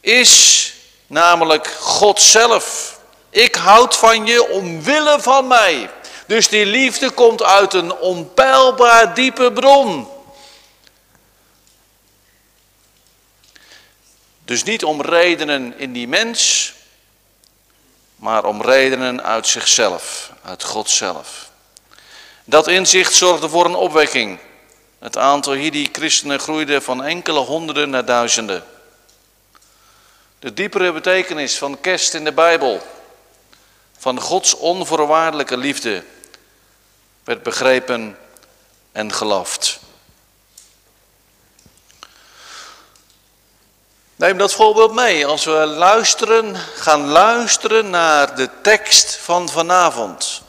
is, 0.00 0.74
namelijk 1.06 1.66
God 1.78 2.22
zelf. 2.22 2.98
Ik 3.30 3.54
houd 3.54 3.96
van 3.96 4.26
je 4.26 4.48
omwille 4.48 5.16
van 5.20 5.46
mij. 5.46 5.90
Dus 6.30 6.48
die 6.48 6.66
liefde 6.66 7.10
komt 7.10 7.42
uit 7.42 7.74
een 7.74 7.96
onpeilbaar 7.96 9.14
diepe 9.14 9.52
bron. 9.52 10.08
Dus 14.44 14.62
niet 14.62 14.84
om 14.84 15.02
redenen 15.02 15.78
in 15.78 15.92
die 15.92 16.08
mens, 16.08 16.72
maar 18.16 18.44
om 18.44 18.62
redenen 18.62 19.22
uit 19.22 19.46
zichzelf, 19.46 20.32
uit 20.42 20.64
God 20.64 20.90
zelf. 20.90 21.50
Dat 22.44 22.68
inzicht 22.68 23.14
zorgde 23.14 23.48
voor 23.48 23.64
een 23.64 23.74
opwekking. 23.74 24.38
Het 24.98 25.16
aantal 25.16 25.52
Hidi-christenen 25.52 26.40
groeide 26.40 26.80
van 26.80 27.04
enkele 27.04 27.40
honderden 27.40 27.90
naar 27.90 28.04
duizenden. 28.04 28.64
De 30.38 30.54
diepere 30.54 30.92
betekenis 30.92 31.58
van 31.58 31.80
kerst 31.80 32.14
in 32.14 32.24
de 32.24 32.32
Bijbel, 32.32 32.82
van 33.98 34.20
Gods 34.20 34.54
onvoorwaardelijke 34.54 35.56
liefde, 35.56 36.04
werd 37.24 37.42
begrepen 37.42 38.18
en 38.92 39.12
geloofd. 39.12 39.80
Neem 44.16 44.38
dat 44.38 44.52
voorbeeld 44.52 44.92
mee 44.92 45.26
als 45.26 45.44
we 45.44 45.66
luisteren, 45.66 46.56
gaan 46.74 47.06
luisteren 47.06 47.90
naar 47.90 48.36
de 48.36 48.48
tekst 48.62 49.16
van 49.16 49.48
vanavond. 49.48 50.42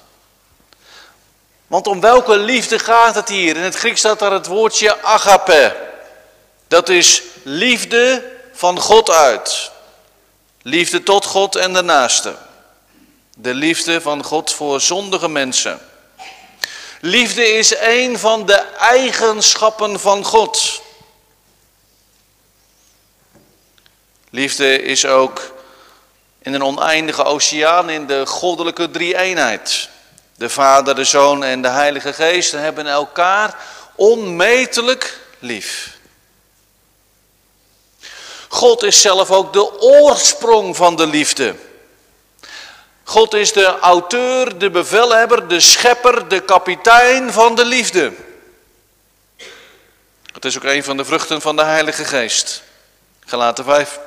Want 1.67 1.87
om 1.87 1.99
welke 1.99 2.37
liefde 2.37 2.79
gaat 2.79 3.15
het 3.15 3.29
hier? 3.29 3.55
In 3.55 3.61
het 3.61 3.75
Grieks 3.75 3.99
staat 3.99 4.19
daar 4.19 4.31
het 4.31 4.47
woordje 4.47 5.03
agape. 5.03 5.75
Dat 6.67 6.89
is 6.89 7.21
liefde 7.43 8.31
van 8.53 8.79
God 8.79 9.09
uit. 9.09 9.71
Liefde 10.61 11.03
tot 11.03 11.25
God 11.25 11.55
en 11.55 11.73
de 11.73 11.81
naaste. 11.81 12.35
De 13.37 13.53
liefde 13.53 14.01
van 14.01 14.23
God 14.23 14.53
voor 14.53 14.81
zondige 14.81 15.29
mensen. 15.29 15.79
Liefde 17.03 17.48
is 17.48 17.75
een 17.79 18.20
van 18.20 18.46
de 18.46 18.58
eigenschappen 18.77 20.00
van 20.00 20.24
God. 20.24 20.81
Liefde 24.29 24.81
is 24.81 25.05
ook 25.05 25.53
in 26.41 26.53
een 26.53 26.63
oneindige 26.63 27.24
oceaan 27.24 27.89
in 27.89 28.08
de 28.08 28.25
goddelijke 28.25 28.91
drie-eenheid. 28.91 29.89
De 30.36 30.50
Vader, 30.50 30.96
de 30.96 31.03
Zoon 31.03 31.43
en 31.43 31.62
de 31.62 31.70
Heilige 31.70 32.13
Geest 32.13 32.51
hebben 32.51 32.88
elkaar 32.88 33.55
onmetelijk 33.96 35.20
lief. 35.39 35.98
God 38.48 38.84
is 38.84 39.01
zelf 39.01 39.31
ook 39.31 39.53
de 39.53 39.79
oorsprong 39.81 40.75
van 40.75 40.96
de 40.96 41.08
liefde. 41.08 41.55
God 43.11 43.33
is 43.33 43.53
de 43.53 43.79
auteur, 43.79 44.57
de 44.57 44.69
bevelhebber, 44.69 45.47
de 45.47 45.59
schepper, 45.59 46.27
de 46.27 46.39
kapitein 46.39 47.31
van 47.31 47.55
de 47.55 47.65
liefde. 47.65 48.13
Het 50.33 50.45
is 50.45 50.57
ook 50.57 50.63
een 50.63 50.83
van 50.83 50.97
de 50.97 51.05
vruchten 51.05 51.41
van 51.41 51.55
de 51.55 51.63
Heilige 51.63 52.05
Geest. 52.05 52.63
Gelaten 53.25 53.63
5 53.63 53.99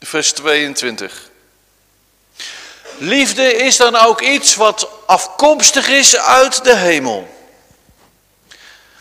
vers 0.00 0.32
22. 0.32 1.30
Liefde 2.98 3.54
is 3.54 3.76
dan 3.76 3.96
ook 3.96 4.20
iets 4.20 4.54
wat 4.54 4.88
afkomstig 5.06 5.88
is 5.88 6.16
uit 6.16 6.64
de 6.64 6.76
hemel. 6.76 7.28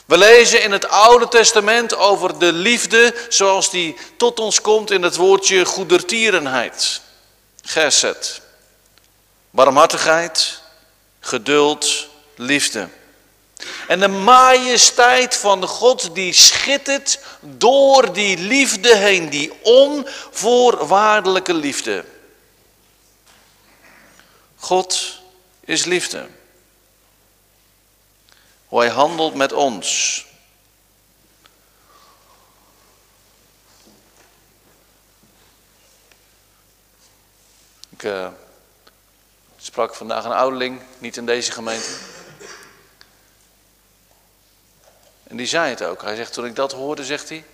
We 0.06 0.18
lezen 0.18 0.64
in 0.64 0.72
het 0.72 0.88
Oude 0.88 1.28
Testament 1.28 1.96
over 1.96 2.40
de 2.40 2.54
liefde 2.54 3.16
zoals 3.30 3.70
die 3.70 3.98
tot 4.18 4.40
ons 4.40 4.62
komt 4.62 4.92
in 4.92 5.04
het 5.04 5.16
woordje 5.16 5.66
goedertierenheid. 5.66 7.02
Geset. 7.62 8.44
Barmhartigheid, 9.56 10.62
geduld, 11.20 12.08
liefde. 12.36 12.90
En 13.88 14.00
de 14.00 14.08
majesteit 14.08 15.36
van 15.36 15.68
God 15.68 16.16
die 16.16 16.34
schittert 16.34 17.20
door 17.40 18.14
die 18.14 18.38
liefde 18.38 18.96
heen, 18.96 19.30
die 19.30 19.54
onvoorwaardelijke 19.62 21.54
liefde. 21.54 22.06
God 24.56 25.20
is 25.60 25.86
liefde. 25.86 26.28
Hoe 28.68 28.80
hij 28.80 28.90
handelt 28.90 29.36
met 29.36 29.54
ons. 29.54 30.26
Ik 37.90 38.04
uh, 38.04 38.28
sprak 39.76 39.96
vandaag 39.96 40.26
een 40.26 40.32
ouderling, 40.32 40.82
niet 40.98 41.18
in 41.18 41.26
deze 41.26 41.52
gemeente. 41.52 41.90
En 45.24 45.38
die 45.38 45.48
zei 45.48 45.70
het 45.70 45.84
ook. 45.84 46.02
Hij 46.02 46.16
zegt, 46.16 46.34
toen 46.34 46.46
ik 46.46 46.56
dat 46.56 46.72
hoorde, 46.72 47.04
zegt 47.04 47.30
hij, 47.30 47.46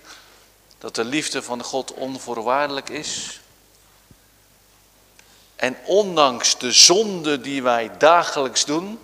dat 0.78 0.94
de 0.94 1.04
liefde 1.04 1.42
van 1.42 1.62
God 1.62 1.92
onvoorwaardelijk 1.92 2.88
is. 2.88 3.40
En 5.56 5.76
ondanks 5.84 6.58
de 6.58 6.72
zonde 6.72 7.40
die 7.40 7.62
wij 7.62 7.90
dagelijks 7.98 8.64
doen. 8.64 9.00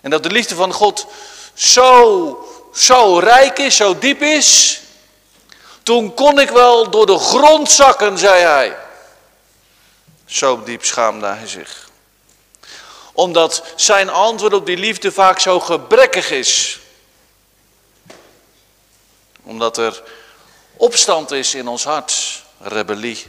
En 0.00 0.10
dat 0.10 0.22
de 0.22 0.30
liefde 0.30 0.54
van 0.54 0.72
God 0.72 1.06
zo, 1.54 2.48
zo 2.74 3.18
rijk 3.18 3.58
is, 3.58 3.76
zo 3.76 3.98
diep 3.98 4.22
is. 4.22 4.80
Toen 5.82 6.14
kon 6.14 6.40
ik 6.40 6.50
wel 6.50 6.90
door 6.90 7.06
de 7.06 7.18
grond 7.18 7.70
zakken, 7.70 8.18
zei 8.18 8.42
hij. 8.42 8.85
Zo 10.26 10.62
diep 10.62 10.84
schaamde 10.84 11.26
hij 11.26 11.46
zich 11.46 11.86
omdat 13.16 13.62
zijn 13.76 14.08
antwoord 14.08 14.52
op 14.52 14.66
die 14.66 14.76
liefde 14.76 15.12
vaak 15.12 15.38
zo 15.38 15.60
gebrekkig 15.60 16.30
is. 16.30 16.80
Omdat 19.42 19.78
er 19.78 20.02
opstand 20.76 21.30
is 21.30 21.54
in 21.54 21.68
ons 21.68 21.84
hart, 21.84 22.42
rebellie 22.58 23.26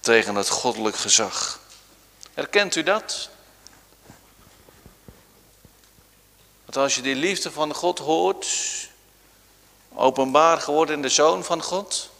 tegen 0.00 0.34
het 0.34 0.48
goddelijk 0.48 0.96
gezag. 0.96 1.60
Herkent 2.34 2.76
u 2.76 2.82
dat? 2.82 3.28
Want 6.64 6.76
als 6.76 6.94
je 6.94 7.02
die 7.02 7.14
liefde 7.14 7.50
van 7.50 7.74
God 7.74 7.98
hoort, 7.98 8.48
openbaar 9.94 10.60
geworden 10.60 10.94
in 10.94 11.02
de 11.02 11.08
Zoon 11.08 11.44
van 11.44 11.62
God, 11.62 12.10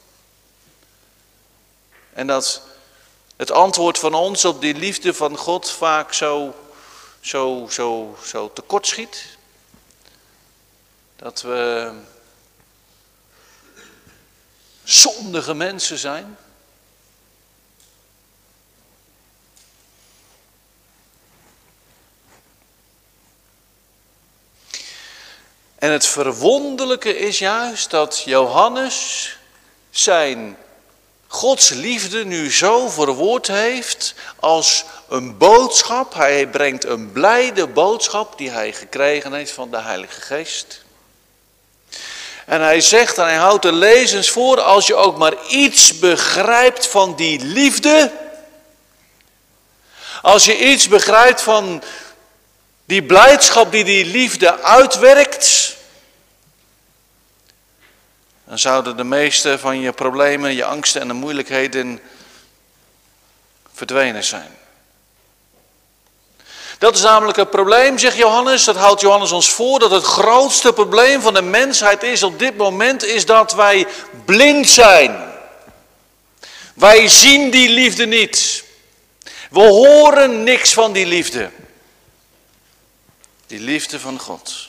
en 2.13 2.27
dat 2.27 2.63
het 3.37 3.51
antwoord 3.51 3.99
van 3.99 4.15
ons 4.15 4.45
op 4.45 4.61
die 4.61 4.75
liefde 4.75 5.15
van 5.15 5.37
God 5.37 5.71
vaak 5.71 6.13
zo 6.13 6.55
zo, 7.25 7.67
zo, 7.71 8.17
zo 8.25 8.53
tekortschiet. 8.53 9.37
Dat 11.17 11.43
we 11.43 11.93
zondige 14.83 15.55
mensen 15.55 15.99
zijn? 15.99 16.37
En 25.75 25.91
het 25.91 26.07
verwonderlijke 26.07 27.19
is 27.19 27.39
juist 27.39 27.91
dat 27.91 28.23
Johannes 28.25 29.29
zijn 29.91 30.57
Gods 31.35 31.69
liefde 31.69 32.25
nu 32.25 32.53
zo 32.53 32.89
verwoord 32.89 33.47
heeft 33.47 34.15
als 34.41 34.85
een 35.09 35.37
boodschap. 35.39 36.15
Hij 36.15 36.47
brengt 36.47 36.85
een 36.85 37.13
blijde 37.13 37.67
boodschap 37.67 38.39
die 38.39 38.51
hij 38.51 38.73
gekregen 38.73 39.33
heeft 39.33 39.51
van 39.51 39.71
de 39.71 39.81
Heilige 39.81 40.21
Geest. 40.21 40.83
En 42.47 42.61
hij 42.61 42.81
zegt 42.81 43.19
en 43.19 43.25
hij 43.25 43.37
houdt 43.37 43.63
de 43.63 43.73
lezers 43.73 44.31
voor, 44.31 44.61
als 44.61 44.87
je 44.87 44.95
ook 44.95 45.19
maar 45.19 45.35
iets 45.49 45.99
begrijpt 45.99 46.87
van 46.87 47.17
die 47.17 47.41
liefde. 47.41 48.13
Als 50.23 50.45
je 50.45 50.59
iets 50.59 50.89
begrijpt 50.89 51.43
van 51.43 51.83
die 52.85 53.03
blijdschap 53.03 53.73
die 53.73 53.85
die 53.85 54.05
liefde 54.05 54.63
uitwerkt. 54.63 55.77
Dan 58.45 58.59
zouden 58.59 58.97
de 58.97 59.05
meeste 59.05 59.59
van 59.59 59.81
je 59.81 59.93
problemen, 59.93 60.55
je 60.55 60.65
angsten 60.65 61.01
en 61.01 61.09
de 61.09 61.15
moeilijkheden 61.15 62.01
verdwenen 63.73 64.25
zijn. 64.25 64.57
Dat 66.79 66.95
is 66.95 67.03
namelijk 67.03 67.37
het 67.37 67.51
probleem, 67.51 67.99
zegt 67.99 68.17
Johannes, 68.17 68.65
dat 68.65 68.77
houdt 68.77 69.01
Johannes 69.01 69.33
ons 69.33 69.51
voor, 69.51 69.79
dat 69.79 69.91
het 69.91 70.05
grootste 70.05 70.73
probleem 70.73 71.21
van 71.21 71.35
de 71.35 71.43
mensheid 71.43 72.03
is 72.03 72.23
op 72.23 72.39
dit 72.39 72.57
moment, 72.57 73.05
is 73.05 73.27
dat 73.27 73.53
wij 73.53 73.87
blind 74.25 74.69
zijn. 74.69 75.33
Wij 76.75 77.09
zien 77.09 77.51
die 77.51 77.69
liefde 77.69 78.07
niet. 78.07 78.65
We 79.51 79.61
horen 79.61 80.43
niks 80.43 80.73
van 80.73 80.93
die 80.93 81.07
liefde. 81.07 81.51
Die 83.47 83.61
liefde 83.61 84.01
van 84.01 84.19
God. 84.19 84.69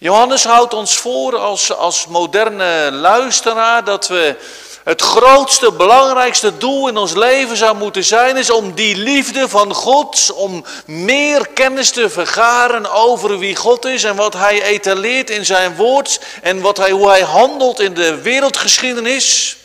Johannes 0.00 0.44
houdt 0.44 0.74
ons 0.74 0.96
voor 0.96 1.36
als, 1.36 1.72
als 1.72 2.06
moderne 2.06 2.90
luisteraar 2.92 3.84
dat 3.84 4.08
we 4.08 4.36
het 4.84 5.00
grootste, 5.00 5.72
belangrijkste 5.72 6.58
doel 6.58 6.88
in 6.88 6.96
ons 6.96 7.14
leven 7.14 7.56
zou 7.56 7.76
moeten 7.76 8.04
zijn, 8.04 8.36
is 8.36 8.50
om 8.50 8.72
die 8.74 8.96
liefde 8.96 9.48
van 9.48 9.74
God, 9.74 10.32
om 10.34 10.64
meer 10.86 11.48
kennis 11.48 11.90
te 11.90 12.10
vergaren 12.10 12.92
over 12.92 13.38
wie 13.38 13.56
God 13.56 13.84
is 13.84 14.04
en 14.04 14.16
wat 14.16 14.34
Hij 14.34 14.62
etaleert 14.62 15.30
in 15.30 15.44
zijn 15.44 15.76
woord 15.76 16.20
en 16.42 16.60
wat 16.60 16.76
hij, 16.76 16.90
hoe 16.90 17.08
Hij 17.08 17.22
handelt 17.22 17.80
in 17.80 17.94
de 17.94 18.20
wereldgeschiedenis. 18.20 19.56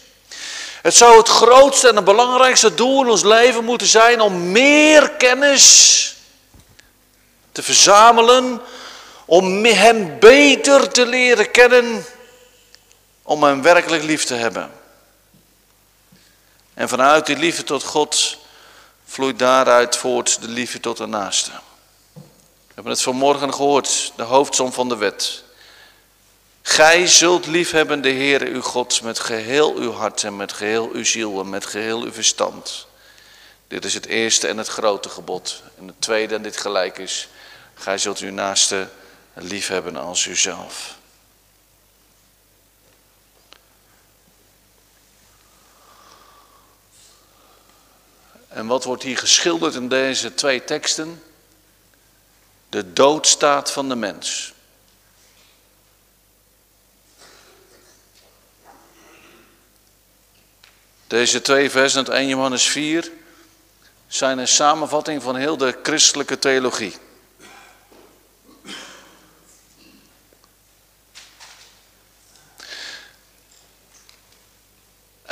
Het 0.82 0.96
zou 0.96 1.18
het 1.18 1.30
grootste 1.30 1.88
en 1.88 1.96
het 1.96 2.06
belangrijkste 2.06 2.74
doel 2.74 3.04
in 3.04 3.10
ons 3.10 3.24
leven 3.24 3.64
moeten 3.64 3.88
zijn 3.88 4.22
om 4.22 4.52
meer 4.52 5.10
kennis 5.10 6.16
te 7.52 7.64
verzamelen, 7.64 8.62
om 9.26 9.66
Hem 9.66 10.20
beter 10.20 10.92
te 10.92 11.06
leren 11.06 11.52
kennen, 11.52 12.06
om 13.22 13.44
Hem 13.44 13.62
werkelijk 13.62 14.04
lief 14.04 14.24
te 14.24 14.34
hebben. 14.34 14.72
En 16.74 16.90
vanuit 16.90 17.26
die 17.26 17.38
liefde 17.38 17.64
tot 17.64 17.84
God 17.84 18.38
vloeit 19.06 19.40
daaruit 19.40 19.96
voort 19.96 20.42
de 20.42 20.48
liefde 20.48 20.80
tot 20.80 20.98
de 20.98 21.06
naaste. 21.06 21.52
We 22.14 22.80
hebben 22.80 22.94
het 22.94 23.02
vanmorgen 23.02 23.54
gehoord, 23.54 24.14
de 24.16 24.24
hoofdsom 24.24 24.72
van 24.72 24.90
de 24.90 24.96
wet. 24.96 25.44
Gij 26.62 27.08
zult 27.08 27.46
liefhebben 27.46 28.02
de 28.02 28.10
Heer 28.10 28.42
uw 28.42 28.62
God 28.62 29.02
met 29.02 29.20
geheel 29.20 29.76
uw 29.76 29.92
hart 29.92 30.24
en 30.24 30.36
met 30.36 30.54
geheel 30.54 30.90
uw 30.94 31.06
ziel 31.06 31.40
en 31.40 31.50
met 31.50 31.66
geheel 31.66 32.02
uw 32.02 32.12
verstand. 32.12 32.88
Dit 33.68 33.86
is 33.86 33.94
het 33.94 34.06
eerste 34.06 34.48
en 34.48 34.58
het 34.58 34.68
grote 34.68 35.10
gebod. 35.10 35.62
En 35.78 35.88
het 35.88 36.02
tweede 36.02 36.36
en 36.36 36.42
dit 36.42 36.58
gelijk 36.58 36.98
is, 36.98 37.28
gij 37.74 37.98
zult 37.98 38.20
uw 38.20 38.32
naaste 38.32 38.88
liefhebben 39.34 39.96
als 39.96 40.26
uzelf. 40.26 40.98
En 48.48 48.68
wat 48.68 48.84
wordt 48.84 49.04
hier 49.04 49.18
geschilderd 49.18 49.76
in 49.76 49.88
deze 49.88 50.34
twee 50.34 50.64
teksten? 50.64 51.24
De 52.70 52.94
doodstaat 52.94 53.72
van 53.72 53.90
de 53.90 53.96
mens. 53.96 54.54
Deze 61.08 61.42
twee 61.42 61.70
versen 61.70 62.00
uit 62.00 62.10
1 62.10 62.28
Johannes 62.28 62.68
4 62.68 63.12
zijn 64.08 64.38
een 64.38 64.48
samenvatting 64.48 65.22
van 65.24 65.36
heel 65.36 65.58
de 65.58 65.80
christelijke 65.84 66.40
theologie. 66.40 66.96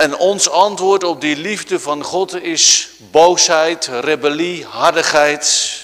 En 0.02 0.18
ons 0.18 0.50
antwoord 0.50 1.04
op 1.04 1.22
die 1.22 1.36
liefde 1.36 1.80
van 1.80 2.04
God 2.04 2.44
is 2.44 2.90
boosheid, 2.98 3.90
rebellie, 4.02 4.66
hardigheid. 4.66 5.78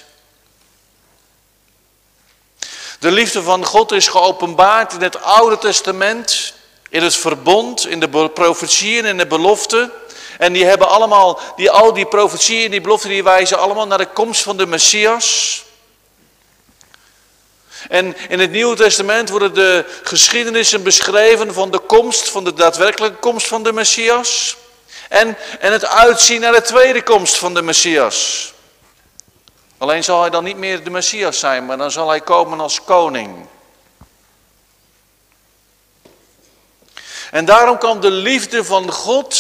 De 3.00 3.12
liefde 3.12 3.42
van 3.42 3.66
God 3.66 3.92
is 3.92 4.08
geopenbaard 4.08 4.94
in 4.94 5.02
het 5.02 5.22
Oude 5.22 5.58
Testament, 5.58 6.54
in 6.90 7.04
het 7.04 7.16
verbond, 7.16 7.88
in 7.88 8.00
de 8.00 8.30
profetieën 8.30 9.06
en 9.06 9.18
de 9.18 9.28
beloften. 9.28 9.92
En 10.38 10.54
die 10.54 10.66
hebben 10.66 10.90
allemaal, 10.90 11.40
die, 11.56 11.72
al 11.72 11.94
die 11.94 12.06
profetieën 12.06 12.66
en 12.66 12.72
die 12.72 12.82
beloften, 12.82 13.10
die 13.10 13.24
wijzen 13.24 13.60
allemaal 13.60 13.88
naar 13.88 13.98
de 13.98 14.12
komst 14.14 14.44
van 14.44 14.58
de 14.58 14.66
Messias. 14.66 15.64
En 17.90 18.16
in 18.30 18.40
het 18.40 18.52
Nieuwe 18.52 18.76
Testament 18.76 19.30
worden 19.30 19.54
de 19.54 19.86
geschiedenissen 20.04 20.84
beschreven 20.84 21.54
van 21.54 21.72
de 21.72 21.80
komst, 21.80 22.30
van 22.30 22.44
de 22.44 22.54
daadwerkelijke 22.54 23.18
komst 23.18 23.48
van 23.48 23.64
de 23.64 23.74
Messias. 23.74 24.58
En, 25.10 25.38
en 25.60 25.72
het 25.72 25.86
uitzien 25.86 26.42
naar 26.42 26.52
de 26.52 26.62
tweede 26.62 27.04
komst 27.04 27.38
van 27.38 27.54
de 27.54 27.62
Messias. 27.62 28.54
Alleen 29.78 30.04
zal 30.04 30.22
hij 30.22 30.30
dan 30.30 30.44
niet 30.44 30.58
meer 30.58 30.84
de 30.84 30.90
Messias 30.90 31.40
zijn, 31.40 31.66
maar 31.66 31.78
dan 31.78 31.92
zal 31.92 32.10
hij 32.10 32.22
komen 32.22 32.60
als 32.60 32.84
koning. 32.84 33.48
En 37.32 37.46
daarom 37.46 37.78
kan 37.78 38.00
de 38.00 38.12
liefde 38.12 38.64
van 38.64 38.92
God 38.92 39.38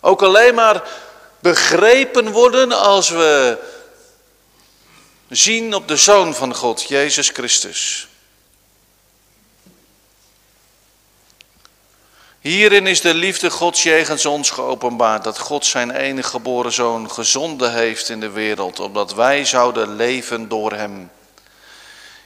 ook 0.00 0.22
alleen 0.22 0.54
maar 0.54 0.82
begrepen 1.40 2.30
worden 2.30 2.72
als 2.72 3.08
we 3.08 3.58
zien 5.30 5.74
op 5.74 5.88
de 5.88 5.96
Zoon 5.96 6.34
van 6.34 6.54
God, 6.54 6.82
Jezus 6.88 7.28
Christus. 7.28 8.08
Hierin 12.40 12.86
is 12.86 13.00
de 13.00 13.14
liefde 13.14 13.50
Gods 13.50 13.82
jegens 13.82 14.26
ons 14.26 14.50
geopenbaard, 14.50 15.24
dat 15.24 15.38
God 15.38 15.66
zijn 15.66 15.90
enige 15.90 16.28
geboren 16.28 16.72
Zoon 16.72 17.10
gezonden 17.10 17.72
heeft 17.72 18.08
in 18.08 18.20
de 18.20 18.30
wereld, 18.30 18.80
opdat 18.80 19.14
wij 19.14 19.44
zouden 19.44 19.96
leven 19.96 20.48
door 20.48 20.72
Hem. 20.72 21.10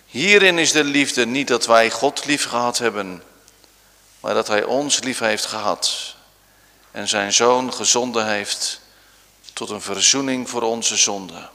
Hierin 0.06 0.58
is 0.58 0.72
de 0.72 0.84
liefde 0.84 1.26
niet 1.26 1.48
dat 1.48 1.66
wij 1.66 1.90
God 1.90 2.24
lief 2.24 2.44
gehad 2.44 2.78
hebben, 2.78 3.22
maar 4.20 4.34
dat 4.34 4.48
Hij 4.48 4.64
ons 4.64 5.00
lief 5.02 5.18
heeft 5.18 5.46
gehad 5.46 6.14
en 6.90 7.08
zijn 7.08 7.32
Zoon 7.32 7.72
gezonden 7.72 8.26
heeft 8.26 8.80
tot 9.52 9.70
een 9.70 9.80
verzoening 9.80 10.50
voor 10.50 10.62
onze 10.62 10.96
zonden. 10.96 11.50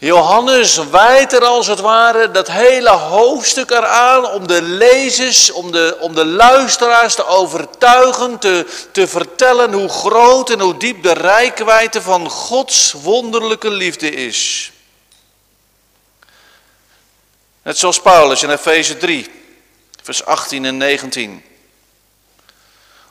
Johannes 0.00 0.76
wijt 0.76 1.32
er 1.32 1.44
als 1.44 1.66
het 1.66 1.80
ware 1.80 2.30
dat 2.30 2.50
hele 2.50 2.90
hoofdstuk 2.90 3.70
eraan 3.70 4.26
om 4.26 4.46
de 4.46 4.62
lezers, 4.62 5.50
om 5.50 5.72
de, 5.72 5.96
om 6.00 6.14
de 6.14 6.24
luisteraars 6.24 7.14
te 7.14 7.26
overtuigen, 7.26 8.38
te, 8.38 8.66
te 8.92 9.08
vertellen 9.08 9.72
hoe 9.72 9.88
groot 9.88 10.50
en 10.50 10.60
hoe 10.60 10.76
diep 10.76 11.02
de 11.02 11.12
rijkwijde 11.12 12.02
van 12.02 12.30
Gods 12.30 12.92
wonderlijke 12.92 13.70
liefde 13.70 14.10
is. 14.10 14.72
Net 17.62 17.78
zoals 17.78 18.00
Paulus 18.00 18.42
in 18.42 18.50
Efeze 18.50 18.96
3, 18.96 19.30
vers 20.02 20.24
18 20.24 20.64
en 20.64 20.76
19. 20.76 21.44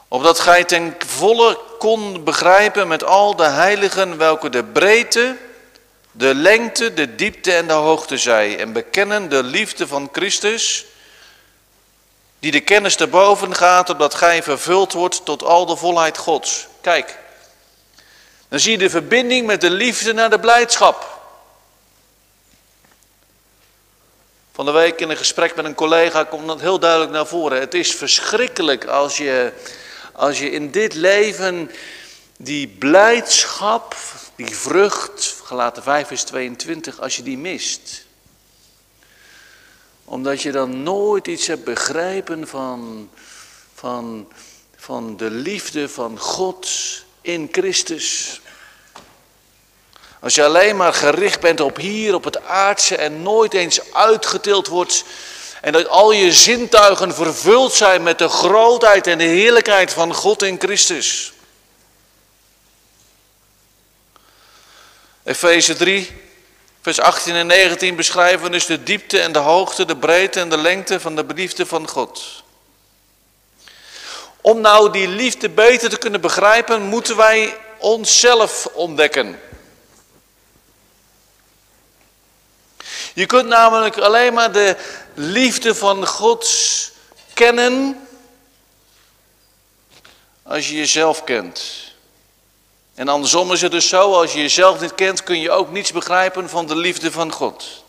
Opdat 0.07 0.39
gij 0.39 0.63
ten 0.63 0.95
volle 1.05 1.59
kon 1.77 2.23
begrijpen 2.23 2.87
met 2.87 3.03
al 3.03 3.35
de 3.35 3.47
heiligen 3.47 4.17
welke 4.17 4.49
de 4.49 4.63
breedte 4.63 5.37
de 6.11 6.35
lengte, 6.35 6.93
de 6.93 7.15
diepte 7.15 7.53
en 7.53 7.67
de 7.67 7.73
hoogte 7.73 8.17
zij 8.17 8.59
en 8.59 8.73
bekennen 8.73 9.29
de 9.29 9.43
liefde 9.43 9.87
van 9.87 10.09
Christus, 10.11 10.85
die 12.39 12.51
de 12.51 12.59
kennis 12.59 12.95
te 12.95 13.07
boven 13.07 13.55
gaat, 13.55 13.89
opdat 13.89 14.13
gij 14.15 14.43
vervuld 14.43 14.93
wordt 14.93 15.25
tot 15.25 15.43
al 15.43 15.65
de 15.65 15.75
volheid 15.75 16.17
Gods. 16.17 16.67
Kijk, 16.81 17.17
dan 18.47 18.59
zie 18.59 18.71
je 18.71 18.77
de 18.77 18.89
verbinding 18.89 19.47
met 19.47 19.61
de 19.61 19.69
liefde 19.69 20.13
naar 20.13 20.29
de 20.29 20.39
blijdschap. 20.39 21.17
Van 24.53 24.65
de 24.65 24.71
week 24.71 24.99
in 24.99 25.09
een 25.09 25.17
gesprek 25.17 25.55
met 25.55 25.65
een 25.65 25.75
collega 25.75 26.23
komt 26.23 26.47
dat 26.47 26.61
heel 26.61 26.79
duidelijk 26.79 27.11
naar 27.11 27.27
voren. 27.27 27.59
Het 27.59 27.73
is 27.73 27.95
verschrikkelijk 27.95 28.85
als 28.85 29.17
je, 29.17 29.53
als 30.13 30.39
je 30.39 30.51
in 30.51 30.71
dit 30.71 30.93
leven 30.93 31.71
die 32.37 32.67
blijdschap, 32.67 33.95
die 34.45 34.55
vrucht, 34.55 35.35
gelaten 35.43 35.83
5 35.83 36.07
vers 36.07 36.23
22, 36.23 36.99
als 36.99 37.15
je 37.15 37.23
die 37.23 37.37
mist. 37.37 38.05
Omdat 40.05 40.41
je 40.41 40.51
dan 40.51 40.83
nooit 40.83 41.27
iets 41.27 41.47
hebt 41.47 41.63
begrepen 41.63 42.47
van, 42.47 43.09
van, 43.75 44.31
van 44.75 45.17
de 45.17 45.29
liefde 45.29 45.89
van 45.89 46.19
God 46.19 46.69
in 47.21 47.47
Christus. 47.51 48.41
Als 50.19 50.35
je 50.35 50.43
alleen 50.43 50.75
maar 50.75 50.93
gericht 50.93 51.39
bent 51.39 51.59
op 51.59 51.77
hier, 51.77 52.15
op 52.15 52.23
het 52.23 52.43
aardse 52.43 52.95
en 52.95 53.21
nooit 53.21 53.53
eens 53.53 53.93
uitgetild 53.93 54.67
wordt. 54.67 55.03
En 55.61 55.71
dat 55.71 55.87
al 55.87 56.11
je 56.11 56.33
zintuigen 56.33 57.13
vervuld 57.13 57.73
zijn 57.73 58.03
met 58.03 58.17
de 58.17 58.29
grootheid 58.29 59.07
en 59.07 59.17
de 59.17 59.23
heerlijkheid 59.23 59.93
van 59.93 60.13
God 60.13 60.43
in 60.43 60.59
Christus. 60.59 61.33
Efeze 65.29 65.75
3, 65.75 66.11
vers 66.81 66.99
18 66.99 67.35
en 67.35 67.47
19 67.47 67.95
beschrijven 67.95 68.51
dus 68.51 68.65
de 68.65 68.83
diepte 68.83 69.19
en 69.19 69.31
de 69.31 69.39
hoogte, 69.39 69.85
de 69.85 69.97
breedte 69.97 70.39
en 70.39 70.49
de 70.49 70.57
lengte 70.57 70.99
van 70.99 71.15
de 71.15 71.25
liefde 71.35 71.65
van 71.65 71.87
God. 71.87 72.43
Om 74.41 74.61
nou 74.61 74.91
die 74.91 75.07
liefde 75.07 75.49
beter 75.49 75.89
te 75.89 75.97
kunnen 75.97 76.21
begrijpen, 76.21 76.81
moeten 76.81 77.15
wij 77.15 77.57
onszelf 77.77 78.65
ontdekken. 78.73 79.39
Je 83.13 83.25
kunt 83.25 83.47
namelijk 83.47 83.97
alleen 83.97 84.33
maar 84.33 84.51
de 84.51 84.75
liefde 85.13 85.75
van 85.75 86.07
God 86.07 86.49
kennen 87.33 88.07
als 90.43 90.69
je 90.69 90.75
jezelf 90.75 91.23
kent. 91.23 91.88
En 92.99 93.07
andersom 93.07 93.51
is 93.51 93.61
het 93.61 93.71
dus 93.71 93.89
zo, 93.89 94.13
als 94.13 94.33
je 94.33 94.39
jezelf 94.39 94.81
niet 94.81 94.95
kent, 94.95 95.23
kun 95.23 95.39
je 95.39 95.51
ook 95.51 95.71
niets 95.71 95.91
begrijpen 95.91 96.49
van 96.49 96.67
de 96.67 96.75
liefde 96.75 97.11
van 97.11 97.31
God. 97.31 97.83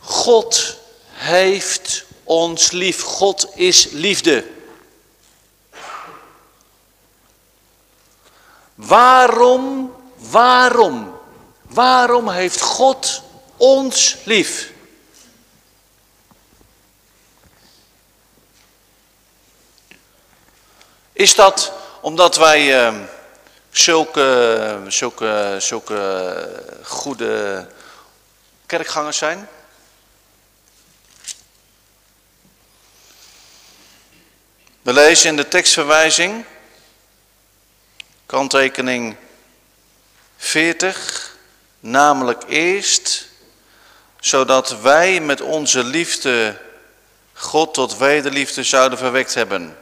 God 0.00 0.76
heeft 1.10 2.04
ons 2.24 2.70
lief. 2.70 3.02
God 3.02 3.48
is 3.54 3.88
liefde. 3.90 4.46
Waarom, 8.74 9.94
waarom, 10.16 11.18
waarom 11.62 12.28
heeft 12.28 12.60
God 12.60 13.22
ons 13.56 14.16
lief? 14.24 14.72
Is 21.18 21.34
dat 21.34 21.72
omdat 22.00 22.36
wij 22.36 22.86
uh, 22.86 23.00
zulke, 23.70 24.80
zulke, 24.88 25.56
zulke 25.58 26.76
goede 26.82 27.66
kerkgangers 28.66 29.16
zijn? 29.16 29.48
We 34.82 34.92
lezen 34.92 35.30
in 35.30 35.36
de 35.36 35.48
tekstverwijzing, 35.48 36.44
kanttekening 38.26 39.16
40, 40.36 41.36
namelijk 41.80 42.42
eerst, 42.48 43.28
zodat 44.20 44.80
wij 44.80 45.20
met 45.20 45.40
onze 45.40 45.84
liefde 45.84 46.60
God 47.32 47.74
tot 47.74 47.96
wederliefde 47.96 48.62
zouden 48.62 48.98
verwekt 48.98 49.34
hebben. 49.34 49.78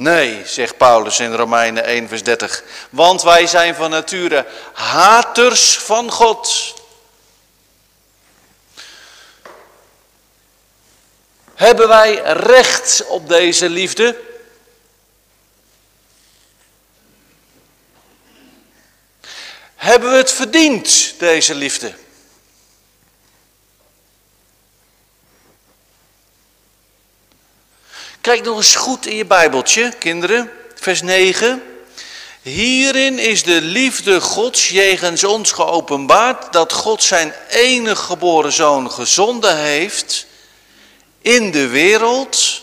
Nee, 0.00 0.46
zegt 0.46 0.76
Paulus 0.76 1.20
in 1.20 1.34
Romeinen 1.34 1.84
1, 1.84 2.08
vers 2.08 2.22
30. 2.22 2.62
Want 2.90 3.22
wij 3.22 3.46
zijn 3.46 3.74
van 3.74 3.90
nature 3.90 4.46
haters 4.72 5.78
van 5.78 6.10
God. 6.10 6.74
Hebben 11.54 11.88
wij 11.88 12.14
recht 12.22 13.06
op 13.06 13.28
deze 13.28 13.68
liefde? 13.68 14.20
Hebben 19.76 20.10
we 20.10 20.16
het 20.16 20.32
verdiend, 20.32 21.14
deze 21.18 21.54
liefde? 21.54 21.94
Kijk 28.20 28.44
nog 28.44 28.56
eens 28.56 28.74
goed 28.74 29.06
in 29.06 29.16
je 29.16 29.24
Bijbeltje, 29.24 29.92
kinderen, 29.98 30.52
vers 30.74 31.02
9. 31.02 31.62
Hierin 32.42 33.18
is 33.18 33.42
de 33.42 33.60
liefde 33.60 34.20
Gods 34.20 34.68
jegens 34.68 35.24
ons 35.24 35.52
geopenbaard 35.52 36.52
dat 36.52 36.72
God 36.72 37.02
zijn 37.02 37.34
enige 37.48 38.02
geboren 38.02 38.52
zoon 38.52 38.90
gezonden 38.90 39.56
heeft 39.56 40.26
in 41.20 41.50
de 41.50 41.66
wereld, 41.66 42.62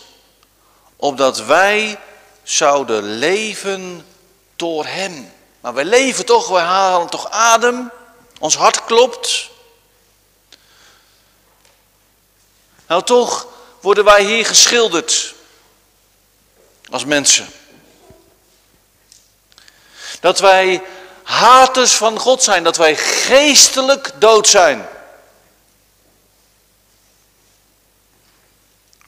opdat 0.96 1.44
wij 1.44 1.98
zouden 2.42 3.18
leven 3.18 4.06
door 4.56 4.84
hem. 4.86 5.32
Maar 5.60 5.74
wij 5.74 5.84
leven 5.84 6.26
toch, 6.26 6.48
wij 6.48 6.64
halen 6.64 7.08
toch 7.08 7.30
adem, 7.30 7.90
ons 8.38 8.56
hart 8.56 8.84
klopt. 8.84 9.48
Nou 12.86 13.02
toch 13.02 13.46
worden 13.80 14.04
wij 14.04 14.24
hier 14.24 14.46
geschilderd 14.46 15.36
als 16.90 17.04
mensen. 17.04 17.46
Dat 20.20 20.38
wij 20.38 20.82
haters 21.22 21.94
van 21.94 22.18
God 22.18 22.42
zijn, 22.42 22.64
dat 22.64 22.76
wij 22.76 22.96
geestelijk 22.96 24.10
dood 24.18 24.48
zijn. 24.48 24.86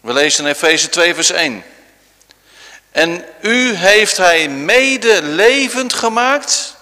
We 0.01 0.13
lezen 0.13 0.45
in 0.45 0.51
Efeze 0.51 0.89
2 0.89 1.15
vers 1.15 1.31
1. 1.31 1.65
En 2.91 3.25
u 3.41 3.75
heeft 3.75 4.17
hij 4.17 4.49
mede 4.49 5.23
levend 5.23 5.93
gemaakt, 5.93 6.75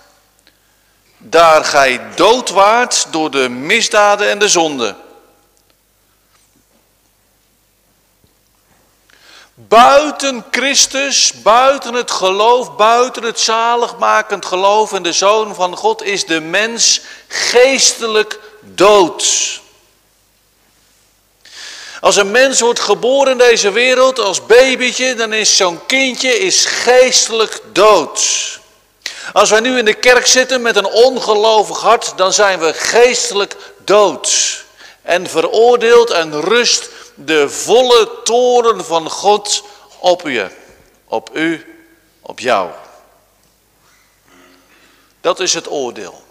daar 1.18 1.64
gij 1.64 2.14
dood 2.14 2.50
waart 2.50 3.06
door 3.11 3.30
de 3.30 3.48
misdaden 3.48 4.28
en 4.28 4.38
de 4.38 4.48
zonde. 4.48 4.96
Buiten 9.60 10.44
Christus, 10.50 11.32
buiten 11.42 11.94
het 11.94 12.10
geloof, 12.10 12.76
buiten 12.76 13.22
het 13.22 13.40
zaligmakend 13.40 14.46
geloof 14.46 14.92
in 14.92 15.02
de 15.02 15.12
Zoon 15.12 15.54
van 15.54 15.76
God 15.76 16.02
is 16.02 16.26
de 16.26 16.40
mens 16.40 17.00
geestelijk 17.28 18.38
dood. 18.60 19.60
Als 22.00 22.16
een 22.16 22.30
mens 22.30 22.60
wordt 22.60 22.80
geboren 22.80 23.32
in 23.32 23.38
deze 23.38 23.70
wereld 23.70 24.18
als 24.18 24.46
babytje, 24.46 25.14
dan 25.14 25.32
is 25.32 25.56
zo'n 25.56 25.86
kindje 25.86 26.38
is 26.38 26.64
geestelijk 26.64 27.60
dood. 27.72 28.20
Als 29.32 29.50
wij 29.50 29.60
nu 29.60 29.78
in 29.78 29.84
de 29.84 29.94
kerk 29.94 30.26
zitten 30.26 30.62
met 30.62 30.76
een 30.76 30.86
ongelovig 30.86 31.80
hart, 31.80 32.12
dan 32.16 32.32
zijn 32.32 32.58
we 32.58 32.74
geestelijk 32.74 33.56
dood. 33.84 34.64
En 35.02 35.26
veroordeeld 35.26 36.10
en 36.10 36.40
rust 36.40 36.88
de 37.24 37.50
volle 37.50 38.20
toren 38.24 38.85
van 38.85 39.11
God 39.11 39.64
op 39.98 40.22
je, 40.22 40.50
op 41.04 41.37
u, 41.37 41.76
op 42.20 42.38
jou. 42.38 42.70
Dat 45.20 45.40
is 45.40 45.54
het 45.54 45.70
oordeel. 45.70 46.22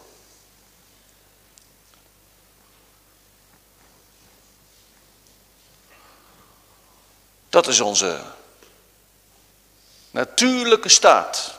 Dat 7.49 7.67
is 7.67 7.79
onze 7.79 8.21
natuurlijke 10.11 10.89
staat. 10.89 11.56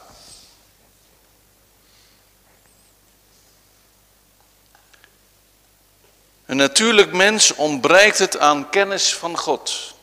Een 6.48 6.56
natuurlijk 6.56 7.12
mens 7.12 7.54
ontbreekt 7.54 8.18
het 8.18 8.38
aan 8.38 8.70
kennis 8.70 9.14
van 9.14 9.38
God. 9.38 9.94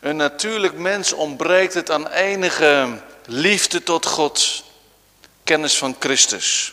Een 0.00 0.16
natuurlijk 0.16 0.74
mens 0.74 1.12
ontbreekt 1.12 1.74
het 1.74 1.90
aan 1.90 2.08
enige 2.08 3.00
liefde 3.26 3.82
tot 3.82 4.06
God, 4.06 4.64
kennis 5.44 5.78
van 5.78 5.96
Christus. 5.98 6.72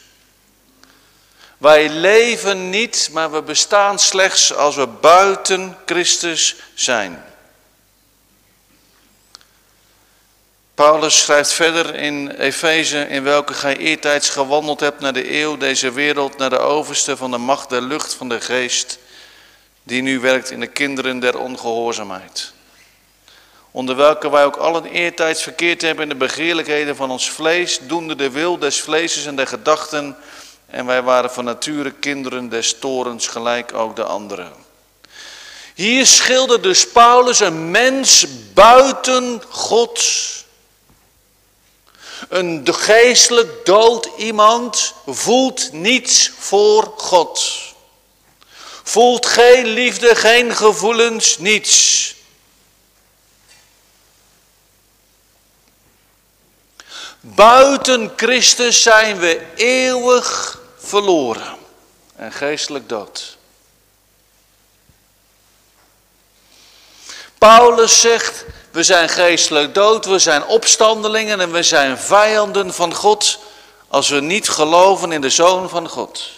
Wij 1.57 1.89
leven 1.89 2.69
niet, 2.69 3.09
maar 3.11 3.31
we 3.31 3.41
bestaan 3.41 3.99
slechts 3.99 4.53
als 4.53 4.75
we 4.75 4.87
buiten 4.87 5.77
Christus 5.85 6.55
zijn. 6.73 7.23
Paulus 10.75 11.19
schrijft 11.19 11.51
verder 11.51 11.95
in 11.95 12.29
Efeze, 12.29 13.07
in 13.07 13.23
welke 13.23 13.53
gij 13.53 13.77
eertijds 13.77 14.29
gewandeld 14.29 14.79
hebt 14.79 14.99
naar 14.99 15.13
de 15.13 15.39
eeuw, 15.39 15.57
deze 15.57 15.91
wereld, 15.91 16.37
naar 16.37 16.49
de 16.49 16.57
overste 16.59 17.17
van 17.17 17.31
de 17.31 17.37
macht 17.37 17.69
der 17.69 17.81
lucht 17.81 18.13
van 18.13 18.29
de 18.29 18.41
geest, 18.41 18.99
die 19.83 20.01
nu 20.01 20.19
werkt 20.19 20.51
in 20.51 20.59
de 20.59 20.67
kinderen 20.67 21.19
der 21.19 21.39
ongehoorzaamheid. 21.39 22.53
Onder 23.71 23.95
welke 23.95 24.29
wij 24.29 24.45
ook 24.45 24.55
allen 24.55 24.85
eertijds 24.85 25.43
verkeerd 25.43 25.81
hebben 25.81 26.03
in 26.03 26.09
de 26.09 26.15
begeerlijkheden 26.15 26.95
van 26.95 27.11
ons 27.11 27.29
vlees, 27.29 27.79
doende 27.81 28.15
de 28.15 28.29
wil 28.29 28.57
des 28.57 28.81
vleeses 28.81 29.25
en 29.25 29.35
der 29.35 29.47
gedachten, 29.47 30.17
en 30.65 30.85
wij 30.85 31.01
waren 31.01 31.31
van 31.31 31.43
nature 31.45 31.91
kinderen 31.91 32.49
des 32.49 32.79
torens, 32.79 33.27
gelijk 33.27 33.73
ook 33.73 33.95
de 33.95 34.03
anderen. 34.03 34.53
Hier 35.75 36.05
schildert 36.05 36.63
dus 36.63 36.87
Paulus 36.87 37.39
een 37.39 37.71
mens 37.71 38.25
buiten 38.53 39.43
God. 39.49 40.03
Een 42.29 42.73
geestelijk 42.73 43.65
dood 43.65 44.09
iemand 44.17 44.93
voelt 45.05 45.71
niets 45.71 46.31
voor 46.37 46.93
God. 46.97 47.51
Voelt 48.83 49.25
geen 49.25 49.65
liefde, 49.65 50.15
geen 50.15 50.55
gevoelens, 50.55 51.37
niets. 51.37 52.15
Buiten 57.19 58.13
Christus 58.15 58.81
zijn 58.81 59.17
we 59.17 59.45
eeuwig 59.55 60.59
verloren 60.77 61.57
en 62.15 62.31
geestelijk 62.31 62.89
dood. 62.89 63.37
Paulus 67.37 68.01
zegt, 68.01 68.45
we 68.75 68.83
zijn 68.83 69.09
geestelijk 69.09 69.73
dood, 69.73 70.05
we 70.05 70.19
zijn 70.19 70.45
opstandelingen 70.45 71.39
en 71.39 71.51
we 71.51 71.63
zijn 71.63 71.97
vijanden 71.97 72.73
van 72.73 72.93
God 72.93 73.39
als 73.87 74.09
we 74.09 74.21
niet 74.21 74.49
geloven 74.49 75.11
in 75.11 75.21
de 75.21 75.29
Zoon 75.29 75.69
van 75.69 75.89
God. 75.89 76.29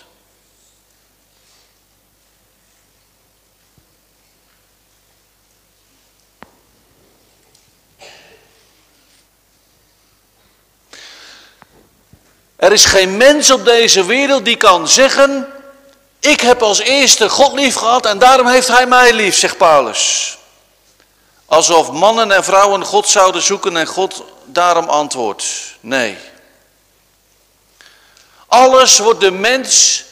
Er 12.56 12.72
is 12.72 12.86
geen 12.86 13.18
mens 13.18 13.52
op 13.52 13.66
deze 13.66 14.06
wereld 14.06 14.46
die 14.46 14.58
kan 14.58 14.88
zeggen, 14.88 15.48
ik 16.20 16.42
heb 16.42 16.62
als 16.62 16.80
eerste 16.80 17.30
God 17.30 17.54
lief 17.54 17.76
gehad 17.76 18.06
en 18.06 18.20
daarom 18.20 18.48
heeft 18.48 18.68
hij 18.68 18.86
mij 18.86 19.14
lief, 19.14 19.36
zegt 19.36 19.58
Paulus. 19.58 20.37
Alsof 21.48 21.92
mannen 21.92 22.32
en 22.32 22.44
vrouwen 22.44 22.86
God 22.86 23.08
zouden 23.08 23.42
zoeken 23.42 23.78
en 23.78 23.88
God 23.88 24.24
daarom 24.46 24.90
antwoordt. 24.90 25.46
Nee. 25.80 26.18
Alles 28.48 29.00
wordt 29.00 29.20
de 29.20 29.32
mens 29.32 30.04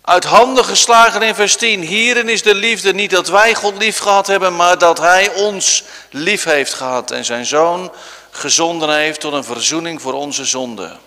uit 0.00 0.24
handen 0.24 0.64
geslagen 0.64 1.22
in 1.22 1.34
vers 1.34 1.56
10. 1.56 1.80
Hierin 1.80 2.28
is 2.28 2.42
de 2.42 2.54
liefde 2.54 2.94
niet 2.94 3.10
dat 3.10 3.28
wij 3.28 3.54
God 3.54 3.78
lief 3.78 3.98
gehad 3.98 4.26
hebben, 4.26 4.56
maar 4.56 4.78
dat 4.78 4.98
Hij 4.98 5.34
ons 5.34 5.82
lief 6.10 6.44
heeft 6.44 6.74
gehad 6.74 7.10
en 7.10 7.24
zijn 7.24 7.46
Zoon 7.46 7.92
gezonden 8.30 8.94
heeft 8.94 9.20
tot 9.20 9.32
een 9.32 9.44
verzoening 9.44 10.02
voor 10.02 10.12
onze 10.12 10.44
zonden. 10.44 10.98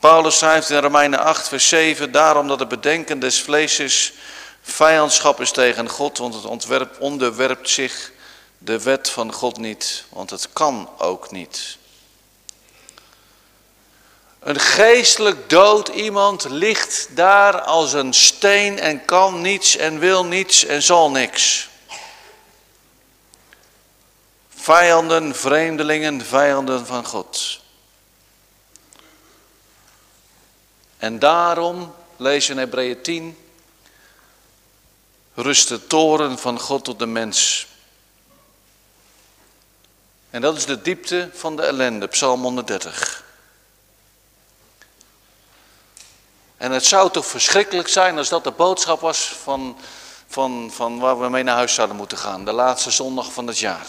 Paulus 0.00 0.38
schrijft 0.38 0.70
in 0.70 0.78
Romeinen 0.78 1.18
8, 1.18 1.48
vers 1.48 1.68
7, 1.68 2.12
daarom 2.12 2.48
dat 2.48 2.58
het 2.58 2.68
bedenken 2.68 3.18
des 3.18 3.42
vleeses 3.42 4.12
vijandschap 4.66 5.40
is 5.40 5.50
tegen 5.50 5.88
God, 5.88 6.18
want 6.18 6.34
het 6.34 6.44
ontwerp 6.44 7.00
onderwerpt 7.00 7.68
zich 7.68 8.12
de 8.58 8.82
wet 8.82 9.08
van 9.08 9.32
God 9.32 9.56
niet, 9.58 10.04
want 10.08 10.30
het 10.30 10.48
kan 10.52 10.90
ook 10.98 11.30
niet. 11.30 11.78
Een 14.38 14.60
geestelijk 14.60 15.50
dood 15.50 15.88
iemand 15.88 16.44
ligt 16.48 17.08
daar 17.16 17.60
als 17.60 17.92
een 17.92 18.14
steen 18.14 18.78
en 18.78 19.04
kan 19.04 19.40
niets 19.40 19.76
en 19.76 19.98
wil 19.98 20.24
niets 20.24 20.64
en 20.64 20.82
zal 20.82 21.10
niks. 21.10 21.68
Vijanden, 24.48 25.34
vreemdelingen, 25.34 26.24
vijanden 26.24 26.86
van 26.86 27.04
God. 27.04 27.60
En 30.96 31.18
daarom, 31.18 31.94
lees 32.16 32.48
in 32.48 32.58
Hebreeën 32.58 33.02
10, 33.02 33.45
rust 35.36 35.68
de 35.68 35.86
toren 35.86 36.38
van 36.38 36.60
God 36.60 36.84
tot 36.84 36.98
de 36.98 37.06
mens. 37.06 37.66
En 40.30 40.40
dat 40.40 40.56
is 40.56 40.64
de 40.64 40.82
diepte 40.82 41.30
van 41.32 41.56
de 41.56 41.62
ellende, 41.62 42.06
Psalm 42.06 42.42
130. 42.42 43.24
En 46.56 46.72
het 46.72 46.84
zou 46.84 47.10
toch 47.10 47.26
verschrikkelijk 47.26 47.88
zijn 47.88 48.18
als 48.18 48.28
dat 48.28 48.44
de 48.44 48.50
boodschap 48.50 49.00
was 49.00 49.36
van, 49.42 49.76
van, 50.26 50.70
van 50.72 50.98
waar 50.98 51.20
we 51.20 51.28
mee 51.28 51.42
naar 51.42 51.56
huis 51.56 51.74
zouden 51.74 51.96
moeten 51.96 52.18
gaan, 52.18 52.44
de 52.44 52.52
laatste 52.52 52.90
zondag 52.90 53.32
van 53.32 53.46
het 53.46 53.58
jaar. 53.58 53.86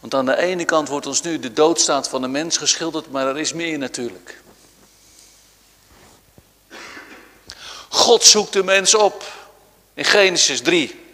Want 0.00 0.14
aan 0.14 0.26
de 0.26 0.36
ene 0.36 0.64
kant 0.64 0.88
wordt 0.88 1.06
ons 1.06 1.22
nu 1.22 1.38
de 1.38 1.52
doodstaat 1.52 2.08
van 2.08 2.20
de 2.20 2.28
mens 2.28 2.56
geschilderd, 2.56 3.10
maar 3.10 3.26
er 3.26 3.38
is 3.38 3.52
meer 3.52 3.78
natuurlijk. 3.78 4.42
God 7.92 8.24
zoekt 8.24 8.52
de 8.52 8.64
mens 8.64 8.94
op 8.94 9.24
in 9.94 10.04
Genesis 10.04 10.60
3, 10.60 11.04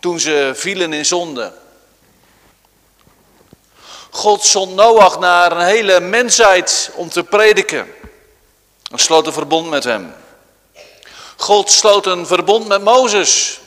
toen 0.00 0.20
ze 0.20 0.52
vielen 0.54 0.92
in 0.92 1.06
zonde. 1.06 1.52
God 4.10 4.44
zond 4.44 4.74
Noach 4.74 5.18
naar 5.18 5.52
een 5.52 5.66
hele 5.66 6.00
mensheid 6.00 6.90
om 6.94 7.08
te 7.08 7.24
prediken. 7.24 7.94
En 8.90 8.98
sloot 8.98 9.26
een 9.26 9.32
verbond 9.32 9.70
met 9.70 9.84
hem. 9.84 10.14
God 11.36 11.70
sloot 11.70 12.06
een 12.06 12.26
verbond 12.26 12.66
met 12.68 12.82
Mozes. 12.82 13.60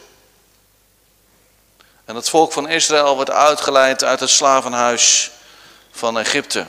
En 2.06 2.16
het 2.16 2.30
volk 2.30 2.52
van 2.52 2.70
Israël 2.70 3.18
werd 3.18 3.30
uitgeleid 3.30 4.04
uit 4.04 4.20
het 4.20 4.30
slavenhuis 4.30 5.32
van 5.92 6.20
Egypte. 6.20 6.66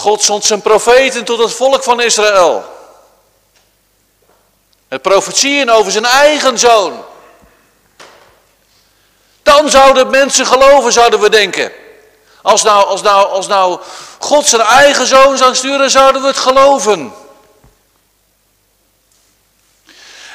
God 0.00 0.22
zond 0.22 0.44
zijn 0.44 0.60
profeten 0.60 1.24
tot 1.24 1.38
het 1.38 1.52
volk 1.52 1.82
van 1.82 2.00
Israël. 2.00 2.64
Het 4.88 5.02
profetieën 5.02 5.70
over 5.70 5.92
zijn 5.92 6.04
eigen 6.04 6.58
zoon. 6.58 7.04
Dan 9.42 9.70
zouden 9.70 10.10
mensen 10.10 10.46
geloven, 10.46 10.92
zouden 10.92 11.20
we 11.20 11.30
denken. 11.30 11.72
Als 12.42 12.62
nou, 12.62 12.86
als 12.86 13.02
nou, 13.02 13.28
als 13.28 13.46
nou 13.46 13.80
God 14.18 14.46
zijn 14.46 14.62
eigen 14.62 15.06
zoon 15.06 15.36
zou 15.36 15.54
sturen, 15.54 15.90
zouden 15.90 16.22
we 16.22 16.28
het 16.28 16.36
geloven. 16.36 17.12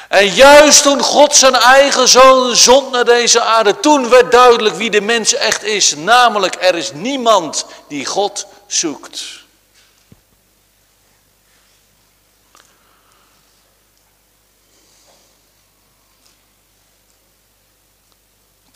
En 0.08 0.26
juist 0.26 0.82
toen 0.82 1.00
God 1.00 1.36
zijn 1.36 1.54
eigen 1.54 2.08
zoon 2.08 2.56
zond 2.56 2.90
naar 2.90 3.04
deze 3.04 3.40
aarde, 3.40 3.80
toen 3.80 4.08
werd 4.08 4.30
duidelijk 4.30 4.76
wie 4.76 4.90
de 4.90 5.00
mens 5.00 5.34
echt 5.34 5.62
is. 5.62 5.94
Namelijk, 5.96 6.56
er 6.60 6.74
is 6.74 6.92
niemand 6.92 7.66
die 7.88 8.04
God 8.04 8.46
zoekt. 8.66 9.44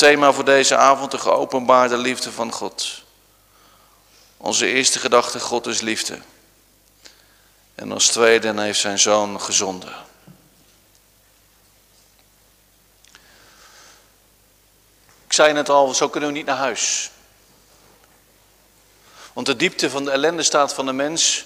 Thema 0.01 0.33
voor 0.33 0.45
deze 0.45 0.77
avond, 0.77 1.11
de 1.11 1.19
geopenbaarde 1.19 1.97
liefde 1.97 2.33
van 2.33 2.53
God. 2.53 3.03
Onze 4.37 4.67
eerste 4.67 4.99
gedachte, 4.99 5.41
God 5.41 5.67
is 5.67 5.81
liefde. 5.81 6.19
En 7.75 7.93
als 7.93 8.07
tweede, 8.07 8.61
heeft 8.61 8.81
zijn 8.81 8.99
zoon 8.99 9.41
gezonden. 9.41 9.95
Ik 15.27 15.33
zei 15.33 15.53
net 15.53 15.69
al, 15.69 15.95
zo 15.95 16.09
kunnen 16.09 16.31
we 16.31 16.37
niet 16.37 16.47
naar 16.47 16.57
huis. 16.57 17.11
Want 19.33 19.47
de 19.47 19.57
diepte 19.57 19.91
van 19.91 20.05
de 20.05 20.11
ellende 20.11 20.43
staat 20.43 20.75
van 20.75 20.87
de 20.87 20.93
mens, 20.93 21.45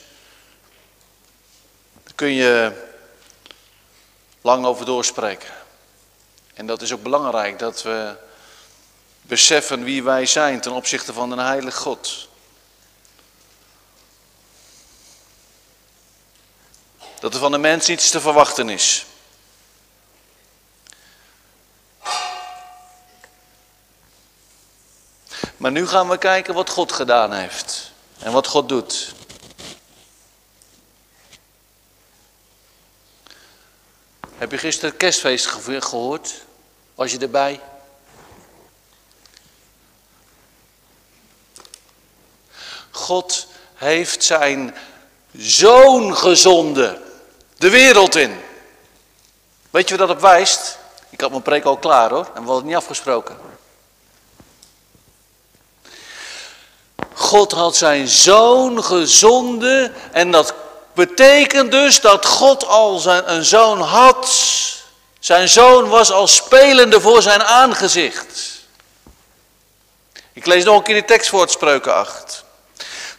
daar 2.02 2.14
kun 2.14 2.32
je 2.32 2.82
lang 4.40 4.64
over 4.66 4.86
doorspreken. 4.86 5.52
En 6.54 6.66
dat 6.66 6.82
is 6.82 6.92
ook 6.92 7.02
belangrijk, 7.02 7.58
dat 7.58 7.82
we 7.82 8.16
beseffen 9.26 9.84
wie 9.84 10.02
wij 10.02 10.26
zijn 10.26 10.60
ten 10.60 10.72
opzichte 10.72 11.12
van 11.12 11.30
een 11.30 11.38
heilig 11.38 11.76
God. 11.76 12.28
Dat 17.20 17.34
er 17.34 17.40
van 17.40 17.52
de 17.52 17.58
mens 17.58 17.88
iets 17.88 18.10
te 18.10 18.20
verwachten 18.20 18.68
is. 18.68 19.06
Maar 25.56 25.72
nu 25.72 25.86
gaan 25.86 26.08
we 26.08 26.18
kijken 26.18 26.54
wat 26.54 26.70
God 26.70 26.92
gedaan 26.92 27.32
heeft 27.32 27.92
en 28.18 28.32
wat 28.32 28.46
God 28.46 28.68
doet. 28.68 29.12
Heb 34.36 34.50
je 34.50 34.58
gisteren 34.58 34.96
kerstfeest 34.96 35.46
gehoord? 35.46 36.44
Was 36.94 37.12
je 37.12 37.18
erbij? 37.18 37.60
God 43.04 43.46
heeft 43.74 44.24
zijn 44.24 44.76
zoon 45.36 46.16
gezonden 46.16 47.02
de 47.58 47.70
wereld 47.70 48.14
in. 48.16 48.40
Weet 49.70 49.88
je 49.88 49.96
wat 49.96 50.08
dat 50.08 50.16
op 50.16 50.22
wijst? 50.22 50.78
Ik 51.10 51.20
had 51.20 51.30
mijn 51.30 51.42
preek 51.42 51.64
al 51.64 51.76
klaar 51.76 52.10
hoor, 52.10 52.26
en 52.26 52.32
we 52.32 52.38
hadden 52.38 52.56
het 52.56 52.64
niet 52.64 52.76
afgesproken. 52.76 53.36
God 57.14 57.52
had 57.52 57.76
zijn 57.76 58.08
zoon 58.08 58.84
gezonden 58.84 59.94
en 60.12 60.30
dat 60.30 60.54
betekent 60.92 61.70
dus 61.70 62.00
dat 62.00 62.26
God 62.26 62.66
al 62.66 62.98
zijn, 62.98 63.32
een 63.32 63.44
zoon 63.44 63.80
had. 63.80 64.32
Zijn 65.18 65.48
zoon 65.48 65.88
was 65.88 66.10
al 66.10 66.26
spelende 66.26 67.00
voor 67.00 67.22
zijn 67.22 67.42
aangezicht. 67.42 68.62
Ik 70.32 70.46
lees 70.46 70.64
nog 70.64 70.76
een 70.76 70.82
keer 70.82 70.94
de 70.94 71.04
tekst 71.04 71.28
voor 71.28 71.40
het 71.40 71.50
Spreuken 71.50 71.94
8. 71.94 72.43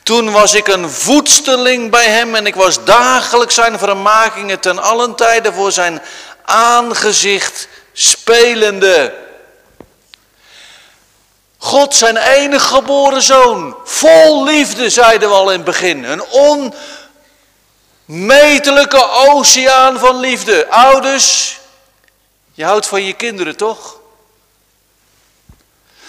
Toen 0.06 0.32
was 0.32 0.54
ik 0.54 0.68
een 0.68 0.90
voedsteling 0.90 1.92
bij 1.92 2.06
hem 2.06 2.36
en 2.36 2.46
ik 2.46 2.56
was 2.56 2.84
dagelijks 2.84 3.56
zijn 3.56 3.80
vermakingen 3.80 4.60
ten 4.60 4.80
allen 4.80 5.16
tijde 5.16 5.54
voor 5.54 5.72
zijn 5.72 6.02
aangezicht 6.44 7.68
spelende. 7.94 9.16
God 11.58 11.96
zijn 11.96 12.18
enige 12.18 12.68
geboren 12.68 13.22
zoon, 13.22 13.76
vol 13.84 14.44
liefde, 14.44 14.90
zeiden 14.90 15.30
we 15.30 15.36
al 15.36 15.52
in 15.52 15.56
het 15.56 15.66
begin. 15.66 16.04
Een 16.04 16.24
onmetelijke 18.06 19.10
oceaan 19.12 20.00
van 20.00 20.20
liefde. 20.20 20.68
Ouders, 20.70 21.60
je 22.54 22.66
houdt 22.66 22.88
van 22.88 23.04
je 23.04 23.14
kinderen 23.14 23.56
toch? 23.56 24.00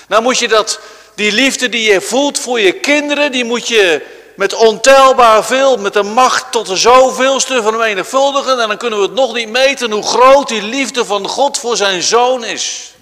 Nou 0.09 0.23
moet 0.23 0.39
je 0.39 0.49
dat, 0.49 0.81
die 1.17 1.33
liefde 1.33 1.69
die 1.69 1.93
je 1.93 2.01
voelt 2.01 2.39
voor 2.39 2.61
je 2.61 2.73
kinderen, 2.73 3.33
die 3.33 3.45
moet 3.45 3.69
je 3.69 4.15
met 4.37 4.55
ontelbaar 4.55 5.45
veel, 5.45 5.77
met 5.77 5.95
een 5.95 6.13
macht 6.13 6.53
tot 6.53 6.67
de 6.67 6.77
zoveelste 6.77 7.63
vermenigvuldigen. 7.63 8.61
En 8.61 8.69
dan 8.69 8.77
kunnen 8.77 8.99
we 8.99 9.05
het 9.05 9.15
nog 9.15 9.35
niet 9.35 9.49
meten 9.49 9.91
hoe 9.91 10.03
groot 10.03 10.49
die 10.49 10.63
liefde 10.63 11.05
van 11.05 11.29
God 11.29 11.59
voor 11.59 11.77
zijn 11.77 12.03
zoon 12.03 12.45
is. 12.45 12.95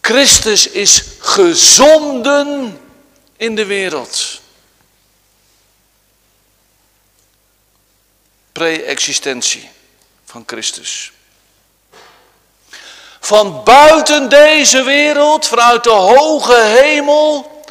Christus 0.00 0.68
is 0.68 1.04
gezonden 1.18 2.80
in 3.36 3.54
de 3.54 3.64
wereld. 3.64 4.40
Pre-existentie 8.52 9.70
van 10.24 10.42
Christus. 10.46 11.13
Van 13.24 13.60
buiten 13.64 14.28
deze 14.28 14.82
wereld, 14.82 15.46
vanuit 15.46 15.84
de 15.84 15.90
hoge 15.90 16.60
hemel, 16.60 17.62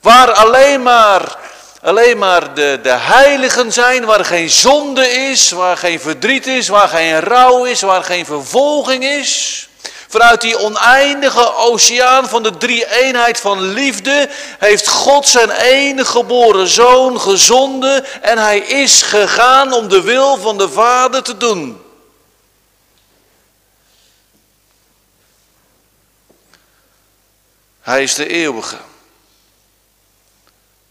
waar 0.00 0.32
alleen 0.32 0.82
maar, 0.82 1.36
alleen 1.82 2.18
maar 2.18 2.54
de, 2.54 2.78
de 2.82 2.92
heiligen 2.92 3.72
zijn, 3.72 4.04
waar 4.04 4.24
geen 4.24 4.50
zonde 4.50 5.08
is, 5.08 5.50
waar 5.50 5.76
geen 5.76 6.00
verdriet 6.00 6.46
is, 6.46 6.68
waar 6.68 6.88
geen 6.88 7.20
rouw 7.20 7.64
is, 7.64 7.80
waar 7.80 8.04
geen 8.04 8.26
vervolging 8.26 9.04
is. 9.04 9.68
Vanuit 10.08 10.40
die 10.40 10.58
oneindige 10.58 11.56
oceaan 11.56 12.28
van 12.28 12.42
de 12.42 12.56
drie 12.56 13.00
eenheid 13.00 13.40
van 13.40 13.72
liefde 13.72 14.28
heeft 14.58 14.88
God 14.88 15.28
zijn 15.28 15.50
enige 15.50 16.10
geboren 16.10 16.68
zoon 16.68 17.20
gezonden 17.20 18.04
en 18.22 18.38
hij 18.38 18.58
is 18.58 19.02
gegaan 19.02 19.72
om 19.72 19.88
de 19.88 20.02
wil 20.02 20.36
van 20.36 20.58
de 20.58 20.68
Vader 20.68 21.22
te 21.22 21.36
doen. 21.36 21.88
Hij 27.90 28.02
is 28.02 28.14
de 28.14 28.28
eeuwige. 28.28 28.78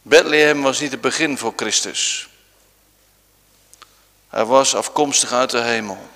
Bethlehem 0.01 0.62
was 0.62 0.79
niet 0.79 0.91
het 0.91 1.01
begin 1.01 1.38
voor 1.38 1.53
Christus. 1.55 2.29
Hij 4.29 4.45
was 4.45 4.75
afkomstig 4.75 5.31
uit 5.31 5.49
de 5.49 5.62
hemel. 5.62 6.09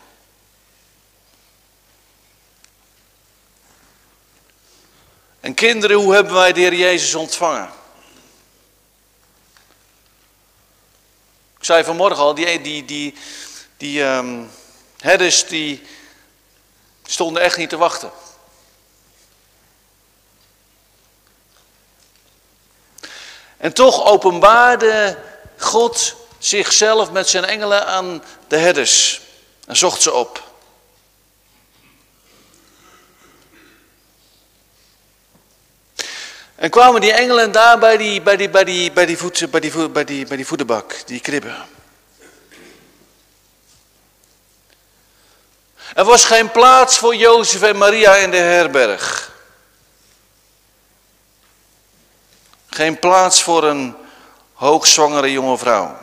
En 5.40 5.54
kinderen, 5.54 5.98
hoe 5.98 6.14
hebben 6.14 6.34
wij 6.34 6.54
de 6.54 6.60
Heer 6.60 6.74
Jezus 6.74 7.16
ontvangen? 7.16 7.70
Ik 11.58 11.64
zei 11.64 11.84
vanmorgen 11.84 12.24
al, 12.24 12.34
die, 12.34 12.62
die, 12.62 12.86
die, 12.86 13.14
die 13.78 14.02
um, 14.02 14.50
herders 14.98 15.48
die 15.48 15.82
stonden 17.04 17.42
echt 17.42 17.58
niet 17.58 17.70
te 17.70 17.78
wachten. 17.78 18.12
En 23.64 23.74
toch 23.74 24.06
openbaarde 24.06 25.18
God 25.58 26.16
zichzelf 26.38 27.12
met 27.12 27.30
zijn 27.30 27.46
engelen 27.46 27.86
aan 27.86 28.24
de 28.48 28.58
herders 28.58 29.22
en 29.68 29.78
zocht 29.78 30.02
ze 30.02 30.14
op. 30.14 30.44
En 36.56 36.70
kwamen 36.70 37.02
die 37.02 37.14
engelen 37.14 37.52
daar 37.52 37.80
bij 37.80 37.98
die, 37.98 38.22
bij 38.22 38.38
die, 38.38 38.50
bij 38.50 38.64
die, 38.64 38.92
bij 38.92 39.06
die, 39.06 39.18
voet, 39.18 39.52
bij 39.52 39.60
die, 39.60 39.90
bij 39.90 40.06
die, 40.06 40.26
bij 40.28 40.38
die 40.38 40.84
die 41.06 41.20
kribben. 41.20 41.66
Er 45.96 46.06
was 46.06 46.26
geen 46.26 46.52
plaats 46.52 46.98
voor 46.98 47.16
Jozef 47.16 47.62
en 47.62 47.78
Maria 47.78 48.16
in 48.16 48.32
de 48.32 48.38
herberg. 48.38 49.33
Geen 52.74 53.00
plaats 53.00 53.44
voor 53.44 53.64
een 53.64 53.96
hoogzwangere 54.54 55.32
jonge 55.32 55.58
vrouw. 55.58 55.98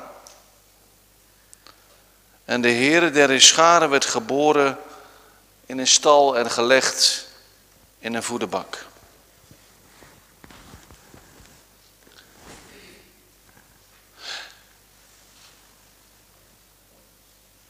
En 2.44 2.60
de 2.60 2.70
Heere 2.70 3.10
der 3.10 3.40
scharen 3.40 3.90
werd 3.90 4.04
geboren 4.04 4.78
in 5.66 5.78
een 5.78 5.86
stal 5.86 6.38
en 6.38 6.50
gelegd 6.50 7.26
in 7.98 8.14
een 8.14 8.22
voederbak. 8.22 8.86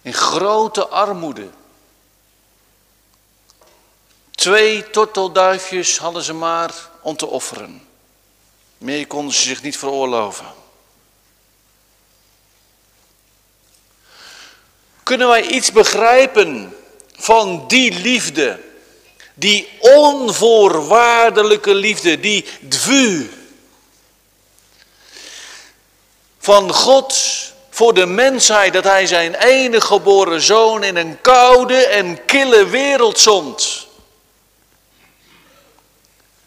In 0.03 0.15
grote 0.15 0.89
armoede. 0.89 1.49
Twee 4.31 4.91
tortelduifjes 4.91 5.99
hadden 5.99 6.23
ze 6.23 6.33
maar 6.33 6.75
om 7.01 7.17
te 7.17 7.27
offeren. 7.27 7.90
Meer 8.81 9.07
konden 9.07 9.35
ze 9.35 9.43
zich 9.43 9.63
niet 9.63 9.77
veroorloven. 9.77 10.47
Kunnen 15.03 15.29
wij 15.29 15.47
iets 15.47 15.73
begrijpen 15.73 16.77
van 17.17 17.65
die 17.69 17.93
liefde? 17.93 18.61
Die 19.35 19.69
onvoorwaardelijke 19.79 21.75
liefde, 21.75 22.21
die 22.21 22.45
dvu. 22.69 23.31
Van 26.39 26.75
God 26.75 27.15
voor 27.71 27.95
de 27.95 28.07
mensheid 28.07 28.73
dat 28.73 28.85
hij 28.85 29.07
zijn 29.07 29.35
enige 29.35 29.87
geboren 29.87 30.41
zoon 30.41 30.83
in 30.83 30.97
een 30.97 31.21
koude 31.21 31.87
en 31.87 32.25
kille 32.25 32.67
wereld 32.67 33.19
zond. 33.19 33.87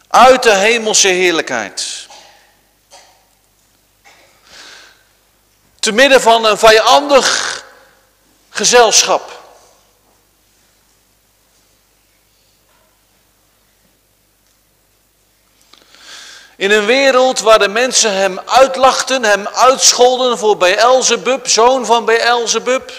Uit 0.07 0.43
de 0.43 0.53
hemelse 0.53 1.07
heerlijkheid. 1.07 2.11
Te 5.83 5.91
midden 5.91 6.21
van 6.21 6.45
een 6.45 6.57
vijandig 6.57 7.63
gezelschap. 8.49 9.41
In 16.55 16.71
een 16.71 16.85
wereld 16.85 17.39
waar 17.39 17.59
de 17.59 17.67
mensen 17.67 18.13
hem 18.13 18.39
uitlachten, 18.39 19.23
hem 19.23 19.47
uitscholden 19.47 20.37
voor 20.37 20.57
Beelzebub, 20.57 21.47
zoon 21.47 21.85
van 21.85 22.05
Beelzebub. 22.05 22.91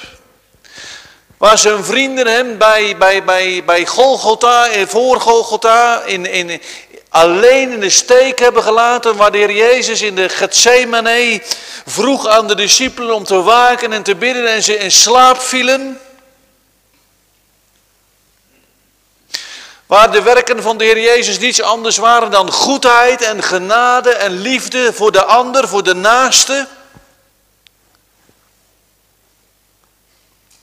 Waar 1.39 1.59
zijn 1.59 1.85
vrienden 1.85 2.26
hem 2.26 2.59
bij, 2.59 2.97
bij, 2.97 3.24
bij, 3.24 3.64
bij 3.64 3.87
Golgotha, 3.87 4.87
voor 4.87 5.20
Golgotha, 5.20 6.03
in, 6.03 6.26
in, 6.26 6.62
alleen 7.15 7.73
in 7.73 7.81
de 7.81 7.91
steek 7.91 8.39
hebben 8.39 8.62
gelaten 8.62 9.17
waar 9.17 9.33
de 9.33 9.39
Heer 9.39 9.53
Jezus 9.53 10.03
in 10.03 10.15
de 10.15 10.29
Gethsemane 10.29 11.43
vroeg 11.87 12.27
aan 12.27 12.47
de 12.47 12.55
discipelen 12.55 13.15
om 13.15 13.25
te 13.25 13.43
waken 13.43 13.93
en 13.93 14.03
te 14.03 14.17
bidden 14.17 14.47
en 14.47 14.62
ze 14.62 14.77
in 14.77 14.91
slaap 14.91 15.41
vielen? 15.41 16.01
Waar 19.87 20.12
de 20.12 20.23
werken 20.23 20.62
van 20.62 20.79
de 20.79 20.85
Heer 20.85 21.01
Jezus 21.01 21.39
niets 21.39 21.62
anders 21.62 21.97
waren 21.97 22.31
dan 22.31 22.51
goedheid 22.53 23.23
en 23.23 23.43
genade 23.43 24.11
en 24.11 24.41
liefde 24.41 24.93
voor 24.93 25.12
de 25.12 25.25
ander, 25.25 25.69
voor 25.69 25.83
de 25.83 25.95
naaste. 25.95 26.69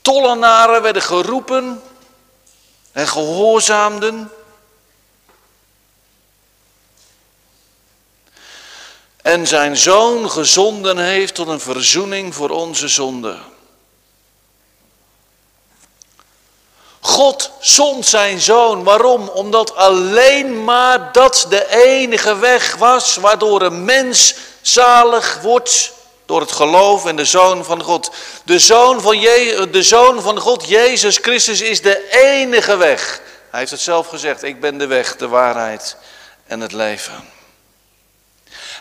Tollenaren 0.02 0.82
werden 0.82 1.02
geroepen 1.02 1.82
en 2.92 3.08
gehoorzaamden. 3.08 4.30
En 9.22 9.46
zijn 9.46 9.76
zoon 9.76 10.30
gezonden 10.30 10.98
heeft 10.98 11.34
tot 11.34 11.48
een 11.48 11.60
verzoening 11.60 12.34
voor 12.34 12.50
onze 12.50 12.88
zonde. 12.88 13.36
God 17.00 17.50
zond 17.60 18.06
zijn 18.06 18.40
zoon. 18.40 18.84
Waarom? 18.84 19.28
Omdat 19.28 19.76
alleen 19.76 20.64
maar 20.64 21.12
dat 21.12 21.46
de 21.48 21.70
enige 21.84 22.38
weg 22.38 22.76
was 22.76 23.16
waardoor 23.16 23.62
een 23.62 23.84
mens 23.84 24.34
zalig 24.60 25.38
wordt 25.42 25.92
door 26.26 26.40
het 26.40 26.52
geloof 26.52 27.06
in 27.06 27.16
de 27.16 27.24
Zoon 27.24 27.64
van 27.64 27.82
God. 27.82 28.10
De 28.44 28.58
Zoon 28.58 29.00
van, 29.00 29.20
de 29.70 29.82
Zoon 29.82 30.22
van 30.22 30.38
God, 30.38 30.68
Jezus 30.68 31.16
Christus, 31.16 31.60
is 31.60 31.82
de 31.82 32.08
enige 32.10 32.76
weg. 32.76 33.20
Hij 33.50 33.58
heeft 33.58 33.72
het 33.72 33.80
zelf 33.80 34.06
gezegd, 34.06 34.42
ik 34.42 34.60
ben 34.60 34.78
de 34.78 34.86
weg, 34.86 35.16
de 35.16 35.28
waarheid 35.28 35.96
en 36.46 36.60
het 36.60 36.72
leven. 36.72 37.28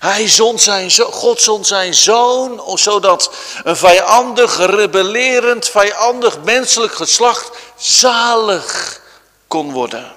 Hij 0.02 0.30
zond 0.30 0.62
zijn 0.62 0.91
God 0.91 1.41
zond 1.41 1.68
zijn 1.68 1.93
zoon, 1.93 2.62
zodat 2.76 3.32
een 3.64 3.78
vijandig, 3.78 4.58
rebellerend, 4.58 5.70
vijandig 5.70 6.43
menselijk 6.43 6.93
geslacht 6.93 7.58
zalig 7.76 8.99
kon 9.47 9.72
worden. 9.72 10.16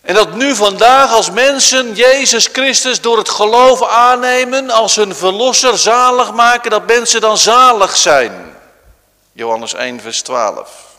En 0.00 0.14
dat 0.14 0.34
nu 0.34 0.54
vandaag 0.54 1.12
als 1.12 1.30
mensen 1.30 1.94
Jezus 1.94 2.48
Christus 2.52 3.00
door 3.00 3.18
het 3.18 3.28
geloof 3.28 3.82
aannemen 3.82 4.70
als 4.70 4.96
hun 4.96 5.14
verlosser 5.14 5.78
zalig 5.78 6.32
maken, 6.32 6.70
dat 6.70 6.86
mensen 6.86 7.20
dan 7.20 7.38
zalig 7.38 7.96
zijn. 7.96 8.56
Johannes 9.32 9.74
1 9.74 10.00
vers 10.00 10.22
12. 10.22 10.89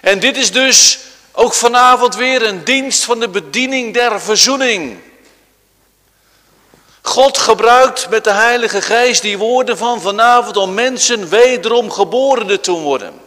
En 0.00 0.18
dit 0.18 0.36
is 0.36 0.52
dus 0.52 0.98
ook 1.32 1.54
vanavond 1.54 2.14
weer 2.14 2.42
een 2.42 2.64
dienst 2.64 3.04
van 3.04 3.20
de 3.20 3.28
bediening 3.28 3.94
der 3.94 4.20
verzoening. 4.20 4.98
God 7.02 7.38
gebruikt 7.38 8.08
met 8.08 8.24
de 8.24 8.32
Heilige 8.32 8.82
Geest 8.82 9.22
die 9.22 9.38
woorden 9.38 9.78
van 9.78 10.00
vanavond 10.00 10.56
om 10.56 10.74
mensen 10.74 11.28
wederom 11.28 11.90
geboren 11.90 12.60
te 12.60 12.72
worden. 12.72 13.20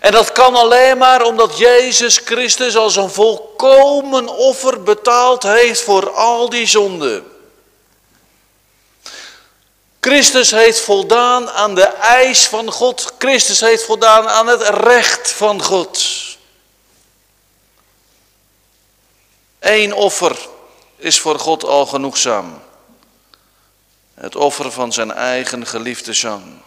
En 0.00 0.12
dat 0.12 0.32
kan 0.32 0.54
alleen 0.54 0.98
maar 0.98 1.22
omdat 1.22 1.58
Jezus 1.58 2.18
Christus 2.24 2.76
als 2.76 2.96
een 2.96 3.10
volkomen 3.10 4.28
offer 4.28 4.82
betaald 4.82 5.42
heeft 5.42 5.80
voor 5.80 6.10
al 6.10 6.48
die 6.48 6.66
zonden. 6.66 7.33
Christus 10.04 10.50
heeft 10.50 10.80
voldaan 10.80 11.50
aan 11.50 11.74
de 11.74 11.86
eis 11.86 12.46
van 12.46 12.72
God. 12.72 13.12
Christus 13.18 13.60
heeft 13.60 13.84
voldaan 13.84 14.28
aan 14.28 14.46
het 14.46 14.62
recht 14.62 15.30
van 15.30 15.62
God. 15.62 16.04
Eén 19.60 19.94
offer 19.94 20.36
is 20.96 21.20
voor 21.20 21.38
God 21.38 21.64
al 21.64 21.86
genoegzaam. 21.86 22.62
Het 24.14 24.36
offer 24.36 24.72
van 24.72 24.92
zijn 24.92 25.12
eigen 25.12 25.66
geliefde 25.66 26.12
zoon. 26.12 26.62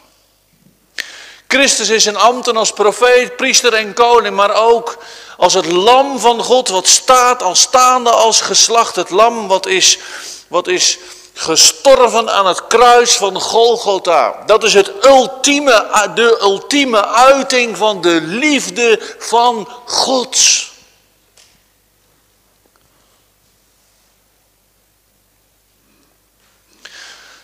Christus 1.48 1.90
is 1.90 2.06
een 2.06 2.18
ambten 2.18 2.58
als 2.58 2.72
profeet, 2.72 3.36
priester 3.36 3.74
en 3.74 3.94
koning, 3.94 4.36
maar 4.36 4.54
ook 4.54 4.98
als 5.38 5.54
het 5.54 5.66
lam 5.66 6.20
van 6.20 6.44
God, 6.44 6.70
wat 6.70 6.88
staat 6.88 7.44
als 7.44 7.62
staande 7.62 8.10
als 8.10 8.42
geslacht. 8.42 8.96
Het 8.96 9.10
lam 9.10 9.48
wat 9.48 9.66
is, 9.66 10.00
wat 10.48 10.68
is 10.68 10.98
gestorven 11.38 12.34
aan 12.34 12.48
het 12.48 12.68
kruis 12.68 13.18
van 13.18 13.42
Golgotha. 13.42 14.44
Dat 14.46 14.64
is 14.64 14.74
het 14.74 15.06
ultieme, 15.06 16.10
de 16.16 16.38
ultieme 16.42 17.06
uiting 17.06 17.78
van 17.78 18.02
de 18.02 18.22
liefde 18.22 19.16
van 19.20 19.70
God. 19.86 20.66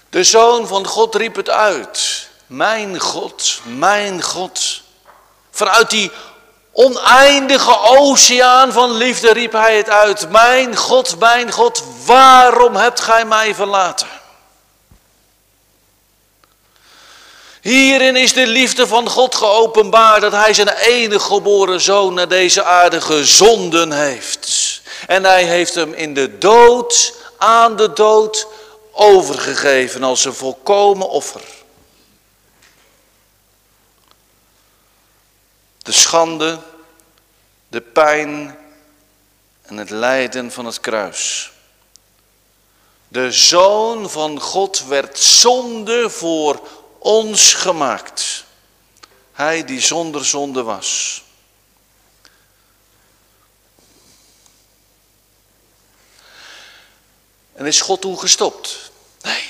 De 0.09 0.23
Zoon 0.23 0.67
van 0.67 0.87
God 0.87 1.15
riep 1.15 1.35
het 1.35 1.49
uit. 1.49 2.29
Mijn 2.47 2.99
God, 2.99 3.59
mijn 3.63 4.21
God. 4.21 4.81
Vanuit 5.51 5.89
die 5.89 6.11
oneindige 6.73 7.79
oceaan 7.79 8.71
van 8.71 8.91
liefde 8.91 9.33
riep 9.33 9.51
hij 9.51 9.77
het 9.77 9.89
uit. 9.89 10.29
Mijn 10.29 10.75
God, 10.75 11.19
mijn 11.19 11.51
God, 11.51 11.83
waarom 12.05 12.75
hebt 12.75 12.99
gij 12.99 13.25
mij 13.25 13.55
verlaten? 13.55 14.07
Hierin 17.61 18.15
is 18.15 18.33
de 18.33 18.47
liefde 18.47 18.87
van 18.87 19.09
God 19.09 19.35
geopenbaard 19.35 20.21
dat 20.21 20.31
hij 20.31 20.53
zijn 20.53 20.67
enige 20.69 21.19
geboren 21.19 21.81
zoon 21.81 22.13
naar 22.13 22.27
deze 22.27 22.63
aarde 22.63 23.01
gezonden 23.01 23.91
heeft. 23.91 24.81
En 25.07 25.23
hij 25.23 25.43
heeft 25.43 25.75
hem 25.75 25.93
in 25.93 26.13
de 26.13 26.37
dood, 26.37 27.13
aan 27.37 27.75
de 27.75 27.93
dood, 27.93 28.47
overgegeven 28.91 30.03
als 30.03 30.25
een 30.25 30.33
volkomen 30.33 31.09
offer. 31.09 31.41
De 35.83 35.91
schande, 35.91 36.59
de 37.67 37.81
pijn 37.81 38.57
en 39.61 39.77
het 39.77 39.89
lijden 39.89 40.51
van 40.51 40.65
het 40.65 40.79
kruis. 40.79 41.51
De 43.07 43.31
Zoon 43.31 44.09
van 44.09 44.39
God 44.39 44.85
werd 44.85 45.19
zonde 45.19 46.09
voor 46.09 46.67
ons 46.99 47.53
gemaakt. 47.53 48.43
Hij 49.33 49.65
die 49.65 49.81
zonder 49.81 50.25
zonde 50.25 50.63
was. 50.63 51.23
En 57.53 57.65
is 57.65 57.81
God 57.81 58.01
toen 58.01 58.19
gestopt? 58.19 58.91
Nee. 59.21 59.49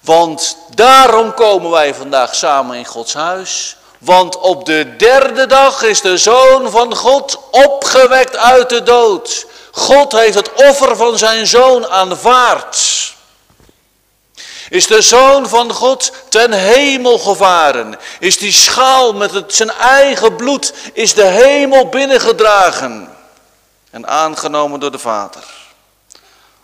Want 0.00 0.56
daarom 0.74 1.34
komen 1.34 1.70
wij 1.70 1.94
vandaag 1.94 2.34
samen 2.34 2.76
in 2.76 2.86
Gods 2.86 3.14
huis. 3.14 3.76
Want 4.00 4.36
op 4.38 4.64
de 4.64 4.96
derde 4.96 5.46
dag 5.46 5.82
is 5.82 6.00
de 6.00 6.18
Zoon 6.18 6.70
van 6.70 6.96
God 6.96 7.38
opgewekt 7.50 8.36
uit 8.36 8.68
de 8.68 8.82
dood. 8.82 9.46
God 9.70 10.12
heeft 10.12 10.34
het 10.34 10.52
offer 10.52 10.96
van 10.96 11.18
zijn 11.18 11.46
Zoon 11.46 11.86
aanvaard. 11.86 13.14
Is 14.70 14.86
de 14.86 15.02
Zoon 15.02 15.48
van 15.48 15.72
God 15.72 16.12
ten 16.28 16.52
hemel 16.52 17.18
gevaren? 17.18 17.98
Is 18.18 18.38
die 18.38 18.52
schaal 18.52 19.12
met 19.12 19.30
het, 19.30 19.54
zijn 19.54 19.70
eigen 19.70 20.36
bloed, 20.36 20.72
is 20.92 21.14
de 21.14 21.26
hemel 21.26 21.88
binnengedragen 21.88 23.16
en 23.90 24.06
aangenomen 24.06 24.80
door 24.80 24.90
de 24.90 24.98
Vader? 24.98 25.44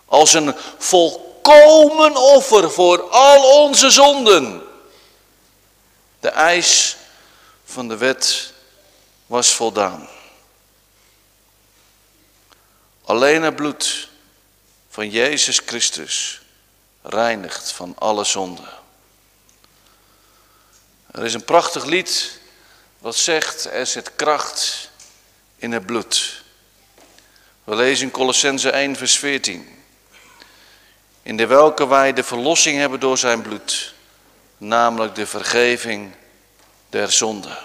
Als 0.06 0.32
een 0.32 0.54
volkomen 0.78 2.16
offer 2.16 2.70
voor 2.70 3.10
al 3.10 3.62
onze 3.62 3.90
zonden. 3.90 4.62
De 6.20 6.28
eis 6.28 6.96
van 7.66 7.88
de 7.88 7.96
wet 7.96 8.52
was 9.26 9.54
voldaan. 9.54 10.08
Alleen 13.04 13.42
het 13.42 13.56
bloed 13.56 14.08
van 14.88 15.10
Jezus 15.10 15.60
Christus 15.66 16.40
reinigt 17.02 17.72
van 17.72 17.94
alle 17.98 18.24
zonde. 18.24 18.68
Er 21.10 21.24
is 21.24 21.34
een 21.34 21.44
prachtig 21.44 21.84
lied 21.84 22.38
wat 22.98 23.16
zegt, 23.16 23.64
er 23.64 23.86
zit 23.86 24.16
kracht 24.16 24.90
in 25.56 25.72
het 25.72 25.86
bloed. 25.86 26.42
We 27.64 27.74
lezen 27.74 28.10
Colossense 28.10 28.70
1 28.70 28.96
vers 28.96 29.18
14. 29.18 29.84
In 31.22 31.36
de 31.36 31.46
welke 31.46 31.88
wij 31.88 32.12
de 32.12 32.24
verlossing 32.24 32.78
hebben 32.78 33.00
door 33.00 33.18
zijn 33.18 33.42
bloed, 33.42 33.94
namelijk 34.58 35.14
de 35.14 35.26
vergeving 35.26 36.14
der 36.96 37.12
zonde. 37.12 37.58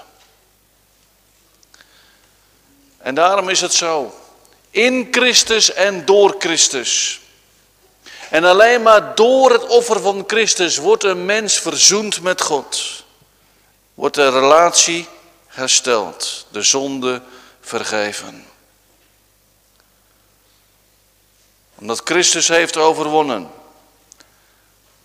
En 2.98 3.16
daarom 3.16 3.50
is 3.50 3.62
het 3.62 3.74
zo, 3.74 4.20
in 4.70 5.08
Christus 5.12 5.74
en 5.74 6.06
door 6.06 6.36
Christus 6.40 7.22
en 8.30 8.44
alleen 8.44 8.82
maar 8.82 9.16
door 9.16 9.52
het 9.52 9.68
offer 9.68 10.02
van 10.02 10.24
Christus 10.28 10.78
wordt 10.78 11.04
een 11.04 11.26
mens 11.26 11.60
verzoend 11.60 12.22
met 12.22 12.42
God. 12.42 13.04
Wordt 13.94 14.16
de 14.16 14.30
relatie 14.30 15.08
hersteld, 15.48 16.46
de 16.52 16.62
zonde 16.62 17.22
vergeven. 17.62 18.46
Omdat 21.76 22.02
Christus 22.04 22.48
heeft 22.48 22.78
overwonnen 22.78 23.52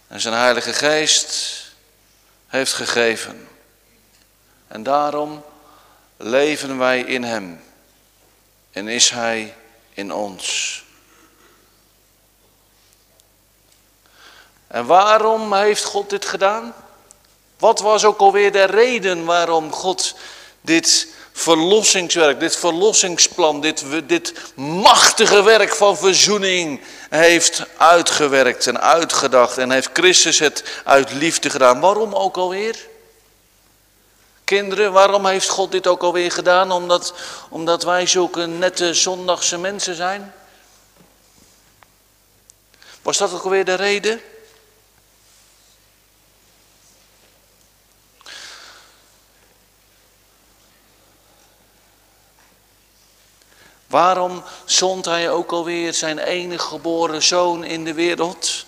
en 0.08 0.20
zijn 0.20 0.34
Heilige 0.34 0.72
Geest 0.72 1.62
heeft 2.46 2.72
gegeven. 2.72 3.45
En 4.68 4.82
daarom 4.82 5.44
leven 6.16 6.78
wij 6.78 7.00
in 7.00 7.24
Hem 7.24 7.60
en 8.72 8.88
is 8.88 9.10
Hij 9.10 9.54
in 9.94 10.12
ons. 10.12 10.84
En 14.66 14.86
waarom 14.86 15.54
heeft 15.54 15.84
God 15.84 16.10
dit 16.10 16.24
gedaan? 16.24 16.74
Wat 17.58 17.80
was 17.80 18.04
ook 18.04 18.18
alweer 18.18 18.52
de 18.52 18.64
reden 18.64 19.24
waarom 19.24 19.72
God 19.72 20.14
dit 20.60 21.08
verlossingswerk, 21.32 22.40
dit 22.40 22.56
verlossingsplan, 22.56 23.60
dit, 23.60 23.84
dit 24.06 24.32
machtige 24.54 25.42
werk 25.42 25.74
van 25.74 25.96
verzoening 25.96 26.80
heeft 27.10 27.62
uitgewerkt 27.76 28.66
en 28.66 28.80
uitgedacht 28.80 29.58
en 29.58 29.70
heeft 29.70 29.90
Christus 29.92 30.38
het 30.38 30.64
uit 30.84 31.12
liefde 31.12 31.50
gedaan. 31.50 31.80
Waarom 31.80 32.14
ook 32.14 32.36
alweer? 32.36 32.76
Kinderen, 34.46 34.92
waarom 34.92 35.26
heeft 35.26 35.48
God 35.48 35.72
dit 35.72 35.86
ook 35.86 36.02
alweer 36.02 36.32
gedaan? 36.32 36.72
Omdat, 36.72 37.14
omdat 37.48 37.82
wij 37.82 38.06
zulke 38.06 38.46
nette 38.46 38.94
zondagse 38.94 39.58
mensen 39.58 39.94
zijn? 39.94 40.34
Was 43.02 43.18
dat 43.18 43.32
ook 43.32 43.42
alweer 43.42 43.64
de 43.64 43.74
reden? 43.74 44.20
Waarom 53.86 54.42
zond 54.64 55.04
hij 55.04 55.30
ook 55.30 55.52
alweer 55.52 55.94
zijn 55.94 56.18
enige 56.18 56.66
geboren 56.66 57.22
zoon 57.22 57.64
in 57.64 57.84
de 57.84 57.94
wereld? 57.94 58.66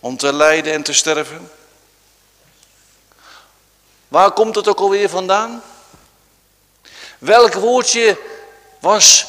Om 0.00 0.16
te 0.16 0.32
lijden 0.32 0.72
en 0.72 0.82
te 0.82 0.92
sterven? 0.92 1.50
Waar 4.12 4.32
komt 4.32 4.54
het 4.54 4.68
ook 4.68 4.80
alweer 4.80 5.08
vandaan? 5.08 5.62
Welk 7.18 7.52
woordje 7.54 8.18
was 8.80 9.26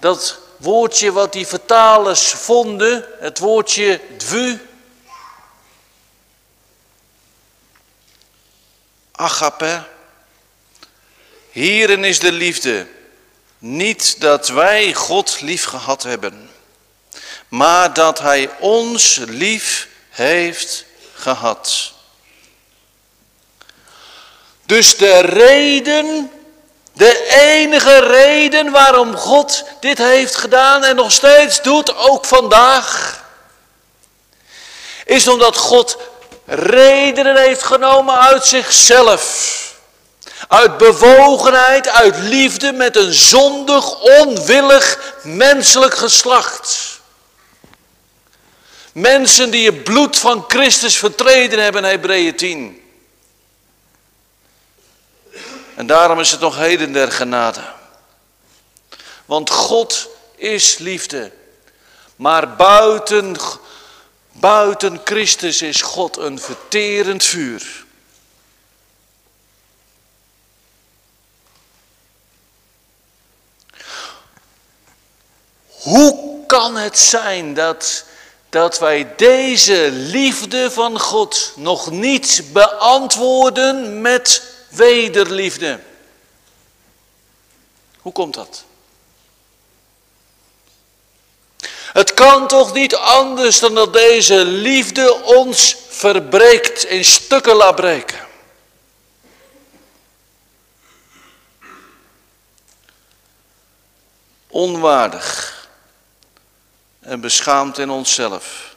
dat 0.00 0.38
woordje 0.56 1.12
wat 1.12 1.32
die 1.32 1.46
vertalers 1.46 2.28
vonden? 2.28 3.04
Het 3.18 3.38
woordje 3.38 4.00
dvu? 4.16 4.68
Agape. 9.12 9.84
Hierin 11.50 12.04
is 12.04 12.18
de 12.18 12.32
liefde. 12.32 12.86
Niet 13.58 14.20
dat 14.20 14.48
wij 14.48 14.94
God 14.94 15.40
lief 15.40 15.64
gehad 15.64 16.02
hebben, 16.02 16.50
maar 17.48 17.94
dat 17.94 18.18
Hij 18.18 18.50
ons 18.58 19.16
lief 19.16 19.88
heeft 20.08 20.84
gehad. 21.14 21.94
Dus 24.66 24.96
de 24.96 25.20
reden, 25.20 26.30
de 26.92 27.28
enige 27.28 27.98
reden 27.98 28.70
waarom 28.70 29.16
God 29.16 29.64
dit 29.80 29.98
heeft 29.98 30.36
gedaan 30.36 30.84
en 30.84 30.96
nog 30.96 31.12
steeds 31.12 31.62
doet, 31.62 31.96
ook 31.96 32.24
vandaag, 32.24 33.24
is 35.04 35.28
omdat 35.28 35.56
God 35.56 35.96
redenen 36.44 37.36
heeft 37.36 37.62
genomen 37.62 38.18
uit 38.18 38.44
zichzelf. 38.44 39.54
Uit 40.48 40.76
bewogenheid, 40.76 41.88
uit 41.88 42.18
liefde 42.18 42.72
met 42.72 42.96
een 42.96 43.12
zondig, 43.12 44.00
onwillig 44.00 45.14
menselijk 45.22 45.94
geslacht. 45.94 47.00
Mensen 48.92 49.50
die 49.50 49.66
het 49.66 49.84
bloed 49.84 50.18
van 50.18 50.44
Christus 50.48 50.96
vertreden 50.96 51.62
hebben 51.62 51.84
Hebreeën 51.84 52.36
10. 52.36 52.85
En 55.76 55.86
daarom 55.86 56.20
is 56.20 56.30
het 56.30 56.40
nog 56.40 56.56
heden 56.56 56.92
der 56.92 57.12
genade. 57.12 57.60
Want 59.24 59.50
God 59.50 60.08
is 60.34 60.78
liefde. 60.78 61.32
Maar 62.16 62.56
buiten, 62.56 63.36
buiten 64.32 65.00
Christus 65.04 65.62
is 65.62 65.82
God 65.82 66.16
een 66.16 66.38
verterend 66.38 67.24
vuur. 67.24 67.84
Hoe 75.66 76.46
kan 76.46 76.76
het 76.76 76.98
zijn 76.98 77.54
dat, 77.54 78.04
dat 78.48 78.78
wij 78.78 79.14
deze 79.16 79.88
liefde 79.92 80.70
van 80.70 81.00
God 81.00 81.52
nog 81.56 81.90
niet 81.90 82.42
beantwoorden 82.52 84.00
met 84.00 84.54
wederliefde? 84.76 85.80
Hoe 87.98 88.12
komt 88.12 88.34
dat? 88.34 88.64
Het 91.96 92.14
kan 92.14 92.46
toch 92.46 92.72
niet 92.72 92.94
anders 92.94 93.58
dan 93.58 93.74
dat 93.74 93.92
deze 93.92 94.44
liefde 94.44 95.22
ons 95.24 95.76
verbreekt, 95.88 96.84
in 96.84 97.04
stukken 97.04 97.54
laat 97.54 97.76
breken. 97.76 98.26
Onwaardig 104.48 105.54
en 107.00 107.20
beschaamd 107.20 107.78
in 107.78 107.90
onszelf. 107.90 108.76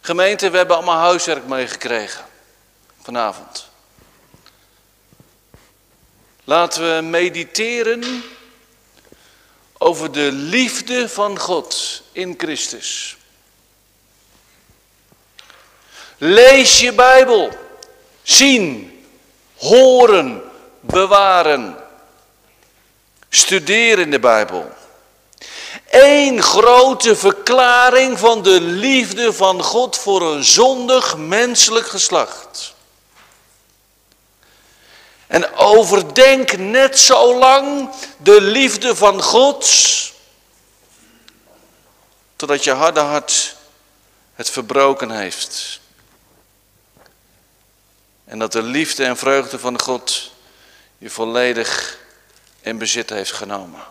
Gemeente, 0.00 0.50
we 0.50 0.56
hebben 0.56 0.76
allemaal 0.76 0.98
huiswerk 0.98 1.46
meegekregen 1.46 2.24
vanavond. 3.02 3.70
Laten 6.44 6.96
we 6.96 7.02
mediteren 7.02 8.24
over 9.78 10.12
de 10.12 10.32
liefde 10.32 11.08
van 11.08 11.38
God 11.38 12.02
in 12.12 12.34
Christus. 12.38 13.16
Lees 16.18 16.80
je 16.80 16.92
Bijbel. 16.92 17.50
Zien, 18.22 18.92
horen, 19.56 20.42
bewaren. 20.80 21.76
Studeer 23.28 23.98
in 23.98 24.10
de 24.10 24.20
Bijbel. 24.20 24.72
Eén 25.90 26.42
grote 26.42 27.16
verklaring 27.16 28.18
van 28.18 28.42
de 28.42 28.60
liefde 28.60 29.32
van 29.32 29.62
God 29.62 29.98
voor 29.98 30.22
een 30.22 30.44
zondig 30.44 31.16
menselijk 31.16 31.86
geslacht. 31.86 32.74
En 35.32 35.54
overdenk 35.54 36.56
net 36.56 36.98
zo 36.98 37.38
lang 37.38 37.90
de 38.18 38.40
liefde 38.40 38.96
van 38.96 39.22
God, 39.22 39.68
totdat 42.36 42.64
je 42.64 42.70
harde 42.70 43.00
hart 43.00 43.56
het 44.34 44.50
verbroken 44.50 45.10
heeft. 45.10 45.80
En 48.24 48.38
dat 48.38 48.52
de 48.52 48.62
liefde 48.62 49.04
en 49.04 49.16
vreugde 49.16 49.58
van 49.58 49.80
God 49.80 50.32
je 50.98 51.10
volledig 51.10 51.98
in 52.60 52.78
bezit 52.78 53.10
heeft 53.10 53.32
genomen. 53.32 53.84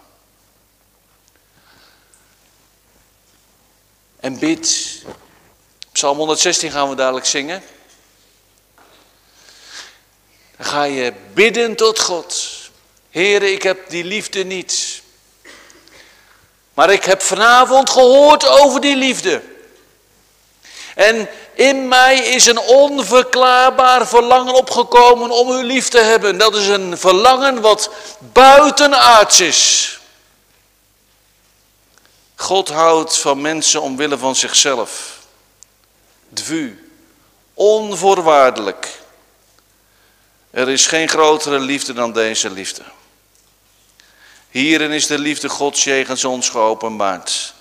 en 4.21 4.39
bid. 4.39 5.01
Psalm 5.91 6.17
116 6.17 6.71
gaan 6.71 6.89
we 6.89 6.95
dadelijk 6.95 7.25
zingen. 7.25 7.63
Ga 10.61 10.83
je 10.83 11.13
bidden 11.33 11.75
tot 11.75 11.99
God. 11.99 12.49
Heere, 13.09 13.51
ik 13.51 13.63
heb 13.63 13.89
die 13.89 14.03
liefde 14.03 14.43
niet. 14.43 15.01
Maar 16.73 16.91
ik 16.91 17.03
heb 17.03 17.21
vanavond 17.21 17.89
gehoord 17.89 18.47
over 18.47 18.81
die 18.81 18.95
liefde. 18.95 19.41
En 20.95 21.29
in 21.53 21.87
mij 21.87 22.17
is 22.17 22.45
een 22.45 22.59
onverklaarbaar 22.59 24.07
verlangen 24.07 24.53
opgekomen 24.53 25.31
om 25.31 25.51
u 25.51 25.63
lief 25.63 25.89
te 25.89 25.99
hebben. 25.99 26.37
Dat 26.37 26.55
is 26.55 26.67
een 26.67 26.97
verlangen 26.97 27.61
wat 27.61 27.89
buitenaards 28.19 29.39
is. 29.39 29.99
God 32.35 32.69
houdt 32.69 33.17
van 33.17 33.41
mensen 33.41 33.81
omwille 33.81 34.17
van 34.17 34.35
zichzelf. 34.35 35.19
Dvu, 36.29 36.91
onvoorwaardelijk. 37.53 39.00
Er 40.51 40.69
is 40.69 40.87
geen 40.87 41.09
grotere 41.09 41.59
liefde 41.59 41.93
dan 41.93 42.13
deze 42.13 42.49
liefde. 42.49 42.83
Hierin 44.49 44.91
is 44.91 45.07
de 45.07 45.19
liefde 45.19 45.49
Gods 45.49 45.83
jegens 45.83 46.23
ons 46.23 46.49
geopenbaard. 46.49 47.53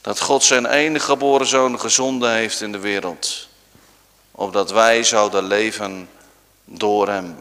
Dat 0.00 0.20
God 0.20 0.42
zijn 0.44 0.66
enige 0.66 1.04
geboren 1.04 1.46
zoon 1.46 1.80
gezonden 1.80 2.32
heeft 2.32 2.60
in 2.60 2.72
de 2.72 2.78
wereld. 2.78 3.48
Opdat 4.30 4.70
wij 4.70 5.04
zouden 5.04 5.44
leven 5.44 6.10
door 6.64 7.08
hem. 7.08 7.36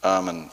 Amen. 0.00 0.50